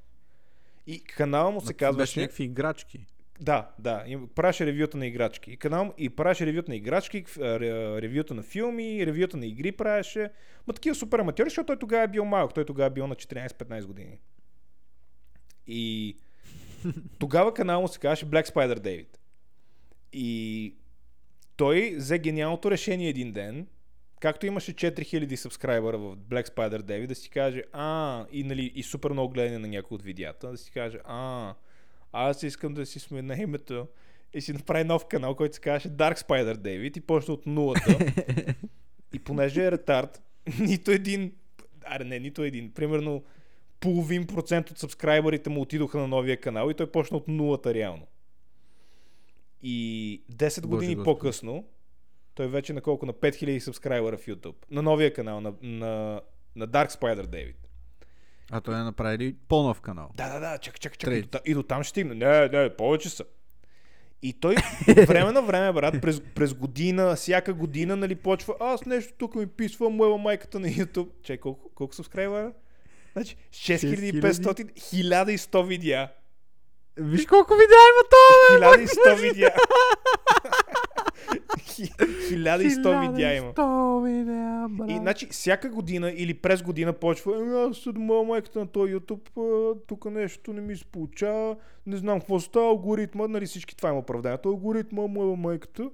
[0.86, 2.20] И канала му се Беше казваше...
[2.20, 3.06] някакви играчки.
[3.40, 4.04] Да, да.
[4.34, 5.50] Правеше ревюта на играчки.
[5.50, 10.30] И канал и ревюта на играчки, ревюта на филми, ревюта на игри правеше.
[10.66, 12.54] Ма такива супер аматьори, защото той тогава е бил малък.
[12.54, 14.18] Той тогава е бил на 14-15 години.
[15.66, 16.16] И
[17.18, 19.16] тогава канал му се казваше Black Spider David.
[20.12, 20.74] И
[21.56, 23.66] той взе гениалното решение един ден,
[24.20, 28.82] както имаше 4000 сабскрайбъра в Black Spider David, да си каже, а, и, нали, и
[28.82, 31.54] супер много гледане на някои от видеята, да си каже, а,
[32.12, 33.86] аз искам да си сменя името
[34.34, 37.98] и си направи нов канал, който се казваше Dark Spider David и почна от нулата.
[39.12, 40.22] и понеже е ретард,
[40.60, 41.32] нито един,
[41.84, 43.24] аре не, нито един, примерно
[43.80, 48.06] половин процент от сабскрайбърите му отидоха на новия канал и той почна от нулата реално.
[49.62, 51.04] И 10 Боже години Господи.
[51.04, 51.64] по-късно,
[52.34, 53.06] той вече на колко?
[53.06, 54.54] На 5000 сабскрайбъра в YouTube.
[54.70, 56.20] На новия канал, на, на,
[56.56, 57.67] на Dark Spider David.
[58.50, 60.10] А той е направили по-нов канал.
[60.14, 61.18] Да, да, да, чакай, чакай, чакай.
[61.18, 62.14] И до, и до там ще стигна.
[62.14, 63.24] Не, не, повече са.
[64.22, 64.56] И той
[65.06, 69.46] време на време, брат, през, през година, всяка година, нали, почва, аз нещо тук ми
[69.46, 71.08] писва, моя майката на YouTube.
[71.22, 72.52] Чай, колко, колко сабскрайбера?
[73.12, 76.08] Значи, 6500, 1100 видеа.
[76.96, 78.86] Виж колко видеа има това, бе!
[78.86, 79.54] 1100 видеа.
[81.84, 83.52] Хи- 1100 видеа има.
[83.52, 84.90] 1100 видеа, брат.
[84.90, 88.94] И значи всяка година или през година почва, «Е, аз се дома майката на този
[88.94, 91.56] YouTube, тук нещо не ми се получава,
[91.86, 95.90] не знам какво става, алгоритма, нали всички това има оправданието, алгоритма е майката,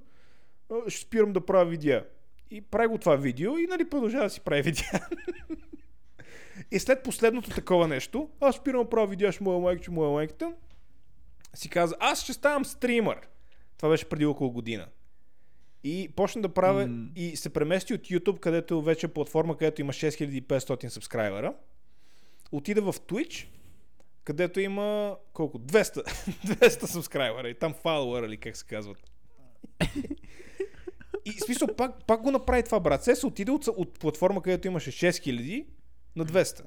[0.88, 2.04] ще спирам да правя видеа.
[2.50, 4.90] И прави го това видео и нали продължава да си прави видеа.
[6.70, 10.10] и след последното такова нещо, аз спирам да правя видеа, ще моя майка, че моя
[10.10, 10.52] майката,
[11.54, 13.28] си каза, аз ще ставам стримър.
[13.76, 14.86] Това беше преди около година.
[15.84, 17.08] И почна да правя М.
[17.16, 21.54] и се премести от YouTube, където вече е платформа, където има 6500 сабскрайбера.
[22.52, 23.46] Отида в Twitch,
[24.24, 25.58] където има колко?
[25.58, 26.04] 200,
[26.46, 29.10] 200 сабскрайбера и там фалуър или как се казват.
[31.24, 33.04] И смисъл пак, пак го направи това, брат.
[33.04, 35.66] Се се отиде от, от платформа, където имаше 6000
[36.16, 36.64] на 200.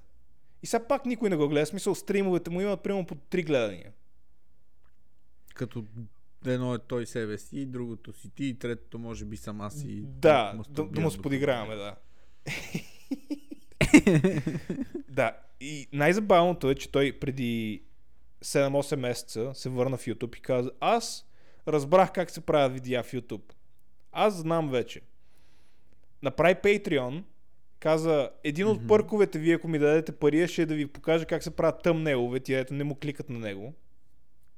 [0.64, 1.66] И сега пак никой не го гледа.
[1.66, 3.92] Смисъл стримовете му имат примерно по 3 гледания.
[5.56, 5.86] Като
[6.54, 10.02] едно е той себе си, другото си ти, и третото може би съм аз и...
[10.02, 11.96] Да, да, мастурбирам да му се подиграваме, да.
[15.10, 17.84] да, и най-забавното е, че той преди
[18.44, 21.26] 7-8 месеца се върна в YouTube и каза, аз
[21.68, 23.54] разбрах как се правят видеа в YouTube.
[24.12, 25.02] Аз знам вече.
[26.24, 27.24] Направи Patreon,
[27.80, 28.88] каза, един от Мгм.
[28.88, 32.40] пърковете ви, ако ми дадете пари, ще е да ви покажа как се правят тъмнелове,
[32.40, 33.74] тия ето не му кликат на него.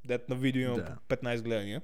[0.10, 0.97] Дето на видео има Да.
[1.07, 1.82] по 15 гледания.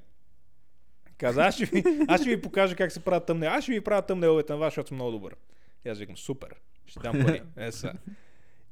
[1.17, 3.49] Каза, аз ще, ви, аз ще ви покажа как се правят тъмнел.
[3.51, 5.35] Аз ще ви правя тъмнеловете на вас, защото съм много добър.
[5.85, 6.55] И аз викам, супер,
[6.85, 7.41] ще дам пари.
[7.57, 7.93] Е, са.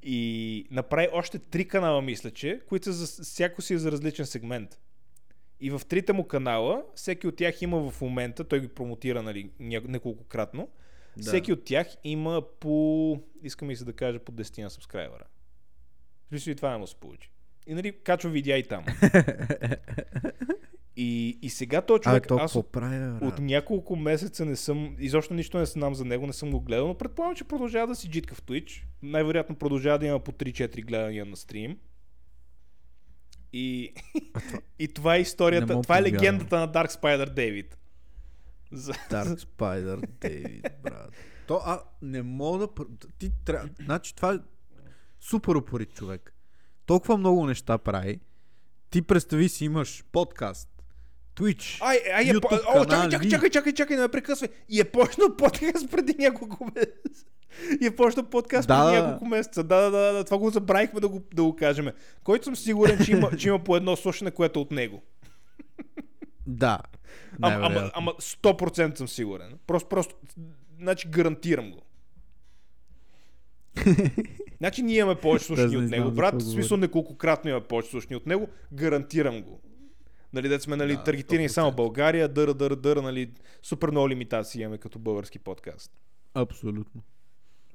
[0.03, 4.25] И направи още три канала, мисля, че, които са за, всяко си е за различен
[4.25, 4.79] сегмент.
[5.59, 9.51] И в трите му канала, всеки от тях има в момента, той ги промотира нали,
[9.59, 10.69] неколкократно,
[11.17, 11.23] Да.
[11.23, 15.23] всеки от тях има по, искам и се да кажа, по 10 на сабскрайбера.
[16.25, 17.29] В смисъл и това не му се получи.
[17.67, 18.85] И нали, качва видеа и там.
[20.95, 25.33] и, и сега А, човек, то аз какво правя, от няколко месеца не съм, изобщо
[25.33, 28.09] нищо не знам за него, не съм го гледал, но предполагам, че продължава да си
[28.09, 28.83] джитка в Twitch.
[29.01, 31.77] Най-вероятно продължава да има по 3-4 гледания на стрим.
[33.53, 33.93] И,
[34.79, 37.75] и това е историята, това е легендата на Dark Spider David.
[38.71, 38.93] За...
[38.93, 41.13] Dark Spider David, брат.
[41.47, 42.67] То, а, не мога да...
[43.19, 43.69] Ти трябва...
[43.79, 44.37] Значи това е
[45.19, 46.32] супер упорит човек.
[46.85, 48.19] Толкова много неща прави.
[48.89, 50.69] Ти представи си имаш подкаст,
[51.35, 52.33] Twitch, Ай, ай, е.
[52.33, 53.11] YouTube О, чакай, канали.
[53.11, 54.49] чакай, чакай, чакай, чакай, не ме прекъсвай.
[54.69, 57.25] И е почнал подкаст преди няколко месеца.
[57.81, 59.63] И е почнал подкаст Да, преди няколко месеца.
[59.63, 61.89] Да, да, да, да, това го забравихме да го, да го кажем.
[62.23, 65.03] Който съм сигурен, че има, че има по едно слушане, което е от него.
[66.47, 66.79] Да.
[67.41, 69.59] Ама, ама, ама 100% съм сигурен.
[69.67, 70.15] Просто, просто,
[70.79, 71.81] значи гарантирам го.
[74.63, 76.41] значи ние имаме повече слушани от него, брат.
[76.41, 78.47] В смисъл неколкократно имаме повече слушани от него.
[78.73, 79.61] Гарантирам го.
[80.33, 81.51] Нали, да сме нали, Да, таргетирани 100%.
[81.51, 83.31] само България, дъра, дъра, дъра, нали,
[83.63, 85.91] супер много лимитации имаме като български подкаст.
[86.33, 87.01] Абсолютно.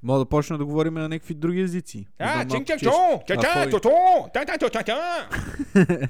[0.03, 2.07] Мога да почна да говорим на някакви други езици.
[2.19, 2.91] А, малко ча чо,
[3.27, 3.91] ча ча чо чо,
[4.35, 5.29] та та чо ча ча.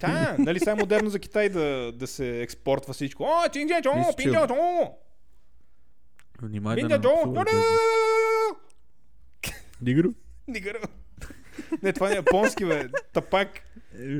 [0.00, 3.22] Та, нали сега е модерно за Китай да, да се експортва всичко.
[3.22, 4.46] О, чин ча чо, пин чо.
[6.42, 6.98] Внимай да не.
[9.80, 10.08] Дигро?
[10.48, 10.78] Нигър.
[11.82, 12.88] Не, това не е японски, бе.
[13.12, 13.48] Тапак.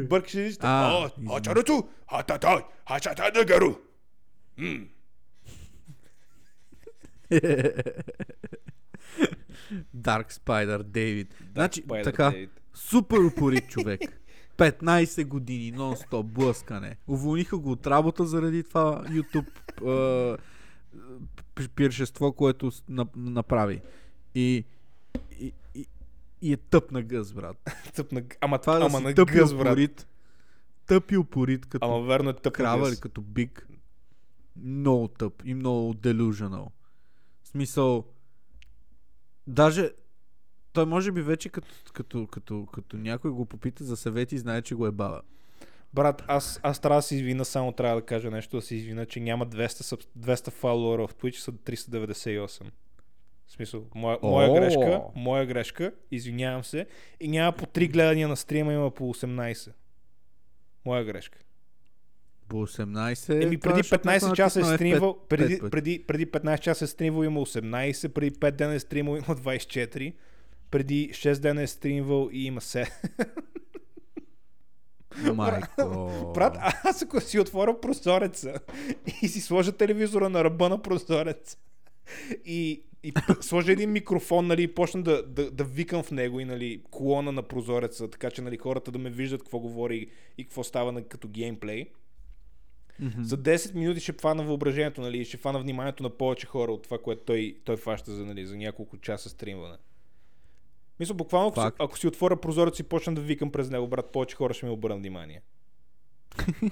[0.09, 0.57] Бъркаш ли?
[0.61, 3.75] А, хачарото, хатата, хачата да гару.
[4.57, 4.79] М.
[9.97, 11.27] Dark Spider David.
[11.53, 12.49] Значи, Spider така, David.
[12.75, 14.01] супер упорит човек.
[14.57, 16.97] 15 години нон-стоп блъскане.
[17.09, 19.47] Уволниха го от работа заради това YouTube
[21.55, 22.71] п- пиршество, което
[23.17, 23.81] направи.
[24.35, 24.65] И,
[25.41, 25.87] и, и,
[26.43, 27.71] и е тъп на гъз, брат.
[27.95, 28.23] Тъп на...
[28.41, 29.67] Ама, Това да ама си на тъп гъз, брат.
[29.73, 30.09] упорит.
[30.87, 33.69] Тъп и упорит, като Ама верно е тъп крава или като бик.
[34.57, 36.67] Много тъп и много delusional.
[37.43, 38.05] В смисъл,
[39.47, 39.91] даже
[40.73, 44.63] той може би вече като, като, като, като някой го попита за съвети и знае,
[44.63, 45.21] че го е баба.
[45.95, 49.07] Брат, аз, аз трябва да се извина, само трябва да кажа нещо, да се извина,
[49.07, 52.71] че няма 200, съб- 200 фолуара в Twitch, са 398.
[53.49, 54.55] В смисъл, моя, моя О!
[54.55, 56.87] грешка, моя грешка, извинявам се.
[57.21, 59.73] И няма по 3 гледания на стрима, има по 18.
[60.85, 61.39] Моя грешка.
[62.49, 63.43] По 18.
[63.43, 67.25] Еми, това преди защото 15 някой часа е F5 стримвал, преди 15 часа е стримвал
[67.25, 70.15] има 18, преди 5 дена е стримвал има 24,
[70.71, 72.89] преди 6 дена е стримвал и има 7.
[75.35, 76.33] Майко.
[76.35, 78.55] Брат, аз ако си отворя прозореца
[79.23, 81.57] и си сложа телевизора на ръба на прозореца
[82.45, 86.45] и, и сложа един микрофон, нали, и почна да, да, да викам в него и,
[86.45, 90.07] нали, колона на прозореца, така че, нали, хората да ме виждат какво говори
[90.39, 91.87] и какво става на, като геймплей.
[93.21, 96.83] За 10 минути ще фана въображението, нали, и ще фана вниманието на повече хора от
[96.83, 99.77] това, което той, той фаща за, нали, за няколко часа стримване.
[101.01, 104.13] Мисля, буквално, ако си, ако си отворя прозорец и почна да викам през него, брат,
[104.13, 105.43] повече хора ще ми обърнат внимание.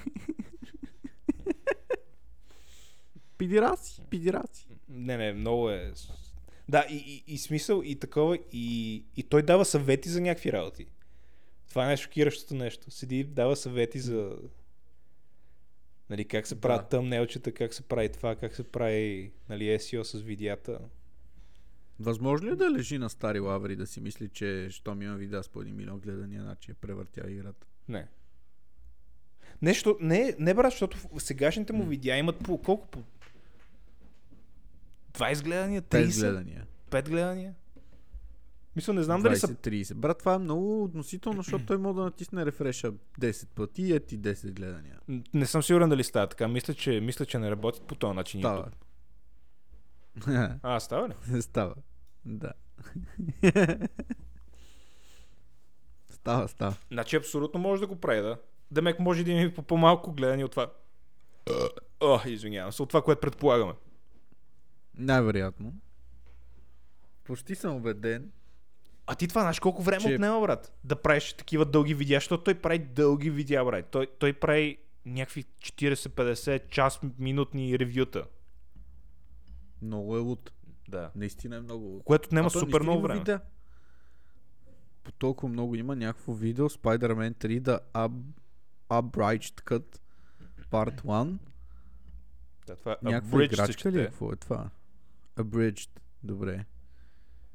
[3.38, 4.68] Пидираси, пидираси.
[4.88, 5.92] Не, не, много е.
[6.68, 10.86] Да, и, и, и смисъл, и такова, и, и той дава съвети за някакви работи.
[11.68, 12.90] Това е най-шокиращото нещо.
[12.90, 14.36] Седи дава съвети за...
[16.10, 16.88] Нали, как се правят Да.
[16.88, 20.78] тъмнелчета, как се прави това, как се прави нали, SEO с видеята.
[22.00, 25.42] Възможно ли е да лежи на стари лаври да си мисли, че щом има видеа
[25.42, 27.66] с по 1 милион гледания, значи е превъртя играта?
[27.88, 28.08] Не.
[29.62, 33.02] Нещо, не, не брат, защото сегашните му видеа имат по колко по...
[35.18, 36.66] 20 гледания, 30, 5 гледания.
[36.90, 37.54] 5 гледания.
[38.76, 39.94] Мисля, не знам дали са 20-30.
[39.94, 44.00] Брат, това е много относително, защото той може да натисне рефреша 10 пъти и е
[44.00, 44.98] ти 10 гледания.
[45.34, 46.48] Не съм сигурен дали става така.
[46.48, 48.40] Мисля, че, мисля, че не работят по този начин.
[48.40, 48.68] Става.
[50.18, 50.58] YouTube.
[50.62, 51.12] А, става ли?
[51.28, 51.74] Не става.
[52.24, 52.52] Да.
[56.10, 56.74] става, става.
[56.90, 58.38] Значи абсолютно може да го прави, да.
[58.70, 60.72] Демек може да има по по-малко гледани от това.
[62.00, 63.72] О, извинявам се, от това, което предполагаме.
[64.96, 65.74] Най-вероятно.
[67.24, 68.30] Почти съм убеден.
[69.06, 70.72] А ти това знаеш колко време Че- отнема, брат?
[70.84, 73.86] Да правиш такива дълги видеа, защото той прави дълги видеа, брат.
[73.86, 78.24] Той, той прави някакви 40-50 час минутни ревюта.
[79.82, 80.52] Много е луд.
[80.88, 81.10] Да.
[81.14, 82.02] Наистина е много луд.
[82.04, 83.18] Което отнема А то супер много време.
[83.18, 83.40] видеа.
[85.04, 88.22] По толкова много има някакво видео Spider-Man 3 да up,
[88.90, 89.98] Upbridged Cut
[90.70, 91.38] Part 1.
[92.66, 94.00] Да, това е Някаква играчка ли?
[94.00, 94.04] е?
[94.04, 94.70] Какво е това?
[95.36, 95.90] Abridged.
[96.22, 96.56] Добре.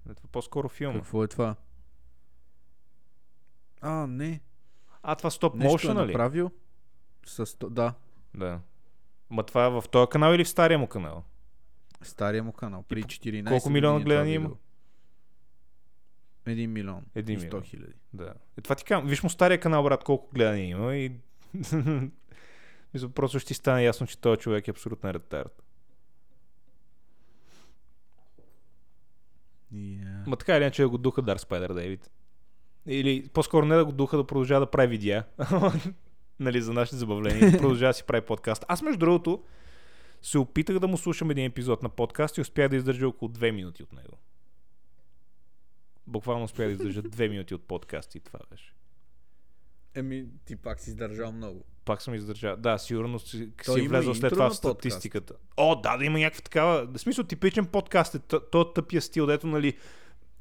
[0.06, 0.94] Не, това е по-скоро филм.
[0.94, 1.56] Какво е това?
[3.82, 4.42] А, не.
[5.04, 6.12] А, това стоп motion, е нали?
[6.12, 6.52] направил.
[7.26, 7.94] С, да,
[8.36, 8.60] Да.
[9.30, 11.24] Ма това е в този канал или в стария му канал?
[12.04, 12.84] стария му канал.
[12.84, 14.50] При по- 14 колко милиона е гледания има?
[16.46, 17.06] Един милион.
[17.16, 17.64] Един и 100 милион.
[17.64, 17.94] хиляди.
[18.14, 18.34] Да.
[18.58, 19.10] Е, това ти казвам.
[19.10, 21.12] Виж му стария канал, брат, колко гледания има и...
[22.94, 25.64] Мисля, просто ще ти стане ясно, че този човек е абсолютно ретард.
[29.74, 30.28] Yeah.
[30.28, 32.12] Ма така или иначе да го духа Дарк Спайдер Дейвид.
[32.86, 35.24] Или по-скоро не да го духа, да продължава да прави видеа.
[36.40, 37.52] нали, за нашите забавления.
[37.52, 38.66] Да продължава да си прави подкаст.
[38.68, 39.44] Аз между другото
[40.22, 43.52] се опитах да му слушам един епизод на подкаст и успях да издържа около две
[43.52, 44.18] минути от него.
[46.08, 48.76] Буквално успях да издържа две минути от подкаст и това беше.
[49.96, 51.66] Еми, ти пак си издържал много.
[51.86, 52.56] Пак съм издържал.
[52.56, 55.34] Да, сигурно си, Той си влезъл след това в статистиката.
[55.58, 56.86] О, да, да има някаква такава.
[56.86, 58.20] В смисъл, типичен подкаст е
[58.52, 59.78] то тъпия стил, дето, нали,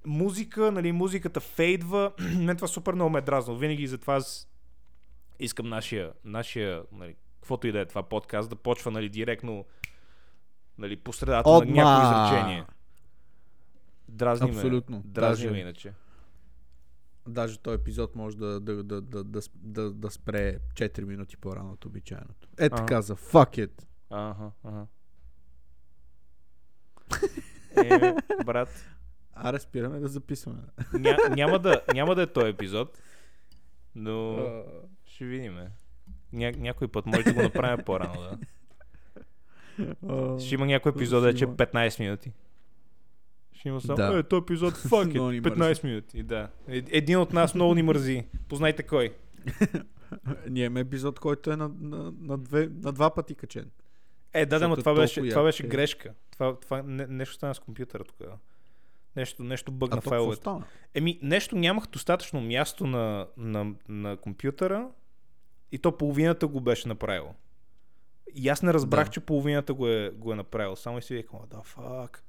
[0.07, 2.13] музика, нали, музиката фейдва.
[2.37, 3.59] Мен това супер много ме е дразнало.
[3.59, 4.49] Винаги затова аз
[5.39, 9.65] искам нашия, нашия, нали, каквото и да е това подкаст, да почва, нали, директно,
[10.79, 11.75] нали, по средата Отма!
[11.75, 12.65] на някакво изречение.
[14.09, 14.97] Дразни Абсолютно.
[14.97, 15.03] ме.
[15.05, 15.93] Дразни Даже- ме иначе.
[17.29, 21.73] Даже този епизод може да, да, да, да, да, да, да спре 4 минути по-рано
[21.73, 22.49] от обичайното.
[22.59, 22.77] Е Ага.
[22.77, 23.85] така за fuck it.
[24.11, 24.87] Ага, ага.
[27.77, 28.15] Е,
[28.45, 28.69] брат,
[29.35, 30.63] Аре, спираме да записваме.
[30.93, 32.99] Ня, няма, да, няма да е този епизод,
[33.95, 34.39] но
[35.05, 35.59] ще видим.
[36.33, 38.39] Ня, някой път може да го направим по-рано, да.
[40.41, 42.33] Ще има някой епизод, да че е 15 минути.
[43.61, 44.19] Ще има само, Да.
[44.19, 46.49] е, този епизод, fuck it, ни 15 минути, да.
[46.69, 48.25] Е- Един от нас много ни мързи.
[48.49, 49.15] Познайте кой.
[50.49, 53.71] Ние имаме епизод, който е на, на, на, две, на два пъти качен.
[54.33, 55.69] Е, да, да, но Защото това беше, това беше е.
[55.69, 56.15] грешка.
[56.31, 58.17] Това, това не, нещо стана с компютъра тук.
[59.17, 60.41] Нещо, нещо бъгна А то какво файловете.
[60.41, 60.65] стана?
[60.95, 64.89] Еми, нещо нямах достатъчно място на, на, на компютъра
[65.73, 67.35] и то половината го беше направило.
[68.35, 69.11] И аз не разбрах, Да.
[69.11, 70.77] че половината го е, го е направил.
[70.77, 72.25] Само и си викам, да, фак.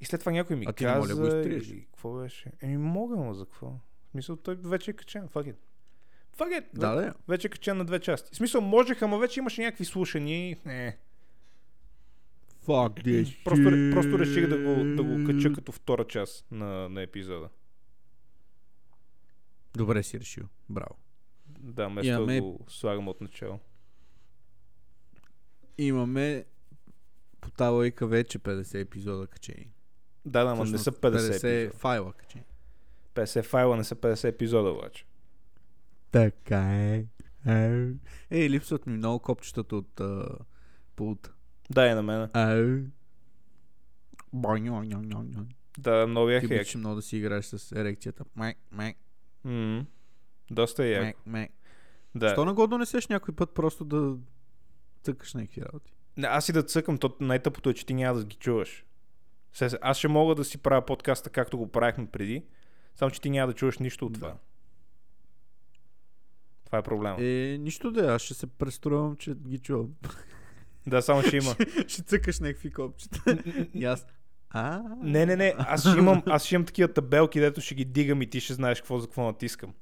[0.00, 1.14] И след това някой ми А ти не каза...
[1.14, 1.68] моля го изтриеш?
[1.68, 2.52] и какво беше?
[2.62, 3.66] Еми, мога, но за какво?
[3.66, 3.80] В
[4.10, 5.28] смисъл, той вече е качен.
[5.28, 5.56] Fuck it.
[6.36, 6.64] Fuck it.
[6.74, 7.14] Да, да.
[7.28, 8.30] Вече е качен на две части.
[8.32, 10.56] В смисъл, можеха, ама вече имаше някакви слушания и...
[10.64, 10.98] Не.
[12.64, 13.92] Fuck this Просто, shit.
[13.92, 17.48] просто реших да го, да го кача като втора част на, на епизода.
[19.74, 20.44] Добре си решил.
[20.68, 20.96] Браво.
[21.48, 23.58] Да, вместо Имаме- да го слагам от начало.
[25.78, 26.44] Имаме
[27.40, 29.70] по тази логика вече 50 епизода качени.
[30.24, 31.78] Да, да, ама не са 50, 50 епизода.
[31.78, 32.44] файла качени.
[33.14, 35.04] 50 файла не са 50 епизода, обаче.
[36.10, 37.04] Така е.
[38.30, 40.00] Ей, липсват ми много копчетата от
[40.96, 41.32] пулта.
[41.70, 42.30] Да, и на мен.
[45.78, 46.50] Да, много Ти бях як.
[46.50, 48.24] обичаш много да си играеш с ерекцията.
[48.36, 48.96] Мек, мек,
[50.50, 51.04] Доста е як.
[51.04, 51.52] мек, мек.
[52.14, 52.28] Да.
[52.28, 54.16] Що не го донесеш някой път просто да
[55.02, 55.92] цъкаш на някакви работи?
[56.16, 58.84] Не, аз и да цъкам, то най-тъпото е, че ти няма да ги чуваш.
[59.80, 62.44] Аз ще мога да си правя подкаста както го правихме преди,
[62.94, 64.18] само че ти няма да чуваш нищо от Да.
[64.18, 64.34] това.
[66.66, 67.16] Това е проблема.
[67.20, 69.88] Е, нищо да е, аз ще се преструвам, че ги чувам.
[70.86, 71.56] Да, само ще има.
[71.88, 73.38] ще цъкаш някакви копчета.
[73.74, 74.06] И аз...
[74.50, 77.84] А, Не, не, не, аз ще имам, аз ще имам такива табелки, дето ще ги
[77.84, 79.74] дигам и ти ще знаеш какво за какво натискам.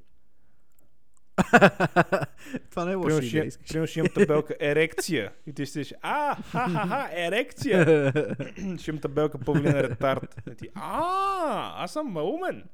[2.71, 3.21] Това не е лоша
[3.69, 8.13] Примерно ще, имам- табелка ерекция и ти ще а, ха-ха-ха, ерекция.
[8.79, 10.43] ще имам табелка Павлина Ретард.
[10.53, 12.65] И ти, а, аз съм умен.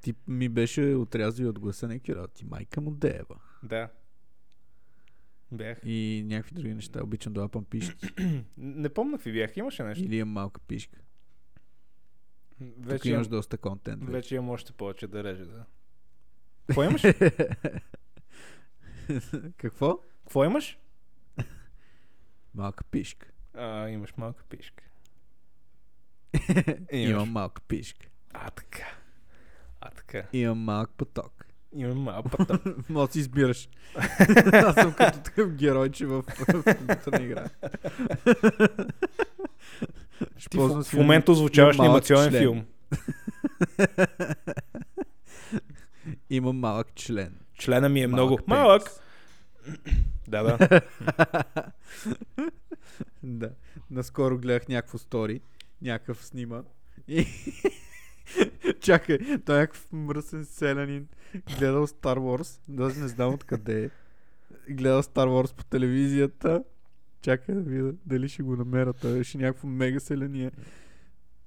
[0.00, 2.44] Ти ми беше отрязал и от гласа някакви работи.
[2.44, 3.36] Майка му дева.
[3.62, 3.88] Да.
[5.52, 5.78] Бях.
[5.84, 7.00] И някакви други неща.
[7.02, 8.06] Обичам да лапам пишки.
[8.56, 9.56] Не помня какви бях.
[9.56, 10.04] Имаше нещо.
[10.04, 10.98] Или имам малка пишка.
[12.70, 14.00] Тук Вече, имаш имам, доста контент.
[14.00, 14.12] Вече.
[14.12, 15.64] вече имам още повече да реже, да.
[16.66, 17.02] Какво имаш?
[19.56, 19.98] Какво?
[20.22, 20.78] Какво имаш?
[22.54, 23.26] Малка пишка.
[23.54, 24.84] А, имаш малка пишка.
[26.92, 28.06] Имам малка пишка.
[28.32, 28.86] А, така.
[29.80, 30.28] А, така.
[30.32, 31.41] Имам малък поток.
[31.74, 32.62] Имам пътък.
[32.88, 33.68] Може да си избираш.
[34.52, 37.44] Аз съм като такъв геройче в, в компютърна игра.
[40.50, 42.40] Ти в, в момента озвучаваш анимационен член.
[42.42, 42.64] филм.
[46.30, 47.34] Имам малък член.
[47.58, 48.48] Члена ми е Малък много пенис.
[48.48, 48.82] малък.
[50.28, 50.80] Да, да.
[53.22, 53.50] да.
[53.90, 55.40] Наскоро гледах някакво стори.
[55.82, 56.62] Някакъв снима.
[57.08, 57.26] И,
[58.80, 61.08] Чакай, той е някакъв мръсен селянин.
[61.58, 62.60] Гледал Star Wars.
[62.68, 63.90] Даже не знам откъде е.
[64.72, 66.64] Гледал Star Wars по телевизията.
[67.22, 68.92] Чакай да видя дали ще го намеря.
[68.92, 70.50] Той беше някакво мега селяние.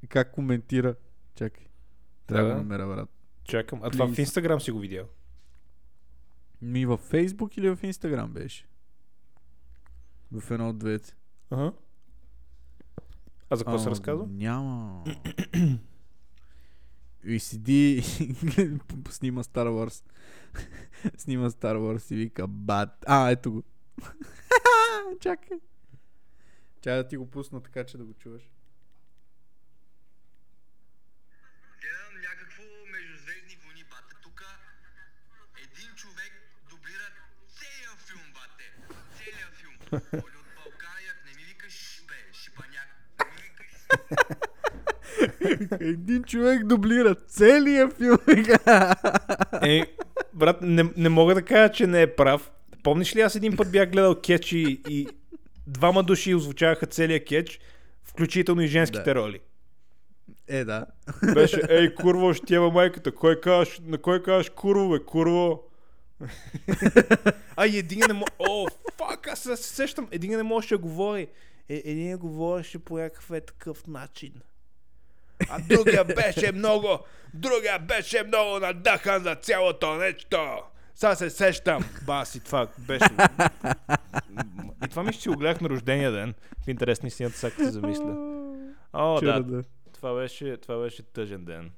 [0.03, 0.95] И как коментира.
[1.36, 1.65] Чакай.
[2.27, 2.55] Трябва да Да.
[2.55, 3.09] го намеря, брат.
[3.43, 3.79] Чакам.
[3.83, 4.19] А това в Please.
[4.19, 5.05] Инстаграм си го видял.
[6.61, 8.65] Ми във Фейсбук или в Инстаграм беше?
[10.31, 11.15] В едно от двете.
[11.49, 11.71] Ага.
[13.49, 14.27] А за какво се разказва?
[14.29, 15.03] Няма.
[17.26, 18.01] И седи,
[19.09, 20.03] снима Star Wars.
[21.17, 23.05] снима Star Wars и вика бат.
[23.07, 23.63] А, ето го.
[25.21, 25.59] Чакай.
[26.82, 28.43] Чакай да ти го пусна така, че да го чуваш.
[31.82, 34.15] Гледам някакво междузвездни войни, бате.
[34.23, 34.43] Тук
[35.63, 36.32] един човек
[36.69, 37.07] дублира
[37.57, 38.67] целия филм, бате.
[39.17, 39.76] Целия филм.
[40.13, 42.89] Оли от Балканият, не ми викаш, бе, шипаняк.
[43.19, 43.69] Не ми викаш.
[45.79, 48.17] Един човек дублира целия филм.
[49.63, 49.81] Е,
[50.33, 52.51] брат, не, не мога да кажа, че не е прав.
[52.83, 55.07] Помниш ли аз един път бях гледал кетч и, и
[55.67, 57.59] двама души озвучаваха целия кетч,
[58.03, 59.15] включително и женските Да.
[59.15, 59.39] роли.
[60.47, 60.85] е, да.
[61.33, 63.11] Беше, ей, курво, ще тява майката.
[63.15, 65.63] Кой кажеш, на кой кажеш курво, бе, курво?
[67.55, 68.31] а, и един не може...
[68.39, 68.67] О,
[68.97, 70.07] фак, аз се сещам.
[70.11, 71.27] Един не можеше да говори.
[71.69, 74.33] Е, един говореше по някакъв е такъв начин.
[75.49, 76.99] А другия беше много,
[77.33, 80.37] другия беше много надахан за цялото нещо.
[80.95, 81.83] Сега се сещам.
[82.05, 83.05] Баси, това беше...
[84.85, 86.33] И това мисля, че го гледах на рождения ден.
[86.65, 88.15] В интерес на истината, сега се замисля.
[88.93, 89.63] О, да, Чудо, да.
[89.93, 91.71] това беше, това беше тъжен ден.